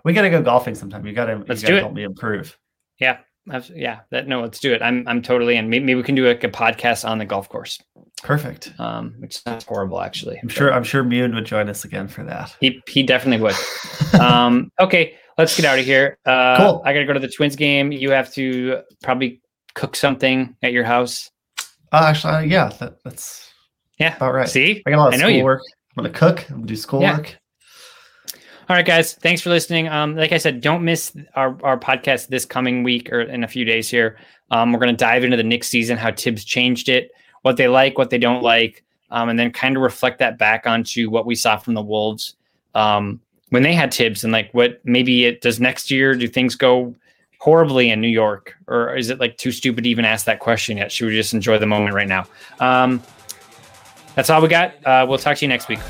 We 0.04 0.12
got 0.12 0.22
to 0.22 0.30
go 0.30 0.42
golfing 0.42 0.74
sometime. 0.74 1.06
You 1.06 1.12
got 1.12 1.26
to. 1.26 1.44
Let's 1.48 1.62
you 1.62 1.68
gotta 1.68 1.72
do 1.72 1.76
it. 1.76 1.82
Help 1.82 1.94
me 1.94 2.02
improve. 2.02 2.58
Yeah, 2.98 3.18
yeah. 3.74 4.00
That 4.10 4.26
no, 4.28 4.40
let's 4.40 4.60
do 4.60 4.72
it. 4.72 4.82
I'm 4.82 5.06
I'm 5.06 5.22
totally 5.22 5.56
in. 5.56 5.68
Maybe, 5.68 5.84
maybe 5.84 5.96
we 5.96 6.02
can 6.02 6.14
do 6.14 6.26
like 6.26 6.44
a 6.44 6.48
podcast 6.48 7.08
on 7.08 7.18
the 7.18 7.24
golf 7.24 7.48
course. 7.48 7.78
Perfect. 8.22 8.72
Um, 8.78 9.14
which 9.18 9.42
sounds 9.42 9.64
horrible 9.64 10.00
actually. 10.00 10.38
I'm 10.42 10.48
sure. 10.48 10.72
I'm 10.72 10.84
sure 10.84 11.02
Mune 11.04 11.34
would 11.34 11.44
join 11.44 11.68
us 11.68 11.84
again 11.84 12.08
for 12.08 12.24
that. 12.24 12.54
He 12.60 12.80
he 12.88 13.02
definitely 13.02 13.42
would. 13.44 13.54
um, 14.20 14.70
okay, 14.80 15.14
let's 15.36 15.56
get 15.56 15.66
out 15.66 15.78
of 15.78 15.84
here. 15.84 16.18
Uh, 16.24 16.56
Cool. 16.56 16.82
I 16.84 16.92
gotta 16.92 17.04
go 17.06 17.12
to 17.12 17.20
the 17.20 17.28
Twins 17.28 17.56
game. 17.56 17.92
You 17.92 18.10
have 18.12 18.32
to 18.34 18.80
probably 19.02 19.42
cook 19.74 19.96
something 19.96 20.56
at 20.62 20.72
your 20.72 20.84
house. 20.84 21.30
Uh, 21.92 22.06
actually, 22.08 22.32
uh, 22.32 22.40
yeah, 22.40 22.68
that, 22.80 23.02
that's 23.04 23.50
Yeah. 23.98 24.16
about 24.16 24.32
right. 24.34 24.48
See, 24.48 24.82
I 24.86 24.90
got 24.90 24.96
a 24.96 25.02
lot 25.02 25.12
I 25.12 25.16
of 25.16 25.20
know 25.22 25.28
you. 25.28 25.34
schoolwork. 25.38 25.60
I'm 25.96 26.02
gonna 26.04 26.14
cook. 26.14 26.48
I'm 26.48 26.56
gonna 26.56 26.66
do 26.66 26.76
schoolwork. 26.76 27.36
All 28.66 28.76
right, 28.76 28.86
guys. 28.86 29.12
Thanks 29.12 29.42
for 29.42 29.50
listening. 29.50 29.88
Um, 29.88 30.16
like 30.16 30.32
I 30.32 30.38
said, 30.38 30.62
don't 30.62 30.82
miss 30.82 31.14
our, 31.34 31.58
our 31.62 31.78
podcast 31.78 32.28
this 32.28 32.46
coming 32.46 32.82
week 32.82 33.12
or 33.12 33.20
in 33.20 33.44
a 33.44 33.48
few 33.48 33.62
days 33.66 33.90
here. 33.90 34.16
Um, 34.50 34.72
we're 34.72 34.78
going 34.78 34.94
to 34.94 34.96
dive 34.96 35.22
into 35.22 35.36
the 35.36 35.42
Knicks 35.42 35.68
season, 35.68 35.98
how 35.98 36.12
Thibs 36.12 36.44
changed 36.44 36.88
it, 36.88 37.10
what 37.42 37.58
they 37.58 37.68
like, 37.68 37.98
what 37.98 38.08
they 38.08 38.16
don't 38.16 38.42
like, 38.42 38.82
um, 39.10 39.28
and 39.28 39.38
then 39.38 39.52
kind 39.52 39.76
of 39.76 39.82
reflect 39.82 40.18
that 40.20 40.38
back 40.38 40.66
onto 40.66 41.10
what 41.10 41.26
we 41.26 41.34
saw 41.34 41.58
from 41.58 41.74
the 41.74 41.82
Wolves 41.82 42.36
um, 42.74 43.20
when 43.50 43.62
they 43.62 43.74
had 43.74 43.92
Thibs 43.92 44.24
and 44.24 44.32
like 44.32 44.48
what 44.52 44.80
maybe 44.82 45.26
it 45.26 45.42
does 45.42 45.60
next 45.60 45.90
year. 45.90 46.14
Do 46.14 46.26
things 46.26 46.54
go 46.54 46.94
horribly 47.40 47.90
in 47.90 48.00
New 48.00 48.08
York, 48.08 48.54
or 48.66 48.96
is 48.96 49.10
it 49.10 49.20
like 49.20 49.36
too 49.36 49.52
stupid 49.52 49.84
to 49.84 49.90
even 49.90 50.06
ask 50.06 50.24
that 50.24 50.40
question 50.40 50.78
yet? 50.78 50.90
Should 50.90 51.08
we 51.08 51.14
just 51.14 51.34
enjoy 51.34 51.58
the 51.58 51.66
moment 51.66 51.94
right 51.94 52.08
now? 52.08 52.26
Um, 52.60 53.02
that's 54.14 54.30
all 54.30 54.40
we 54.40 54.48
got. 54.48 54.74
Uh, 54.86 55.04
we'll 55.06 55.18
talk 55.18 55.36
to 55.36 55.44
you 55.44 55.50
next 55.50 55.68
week. 55.68 55.80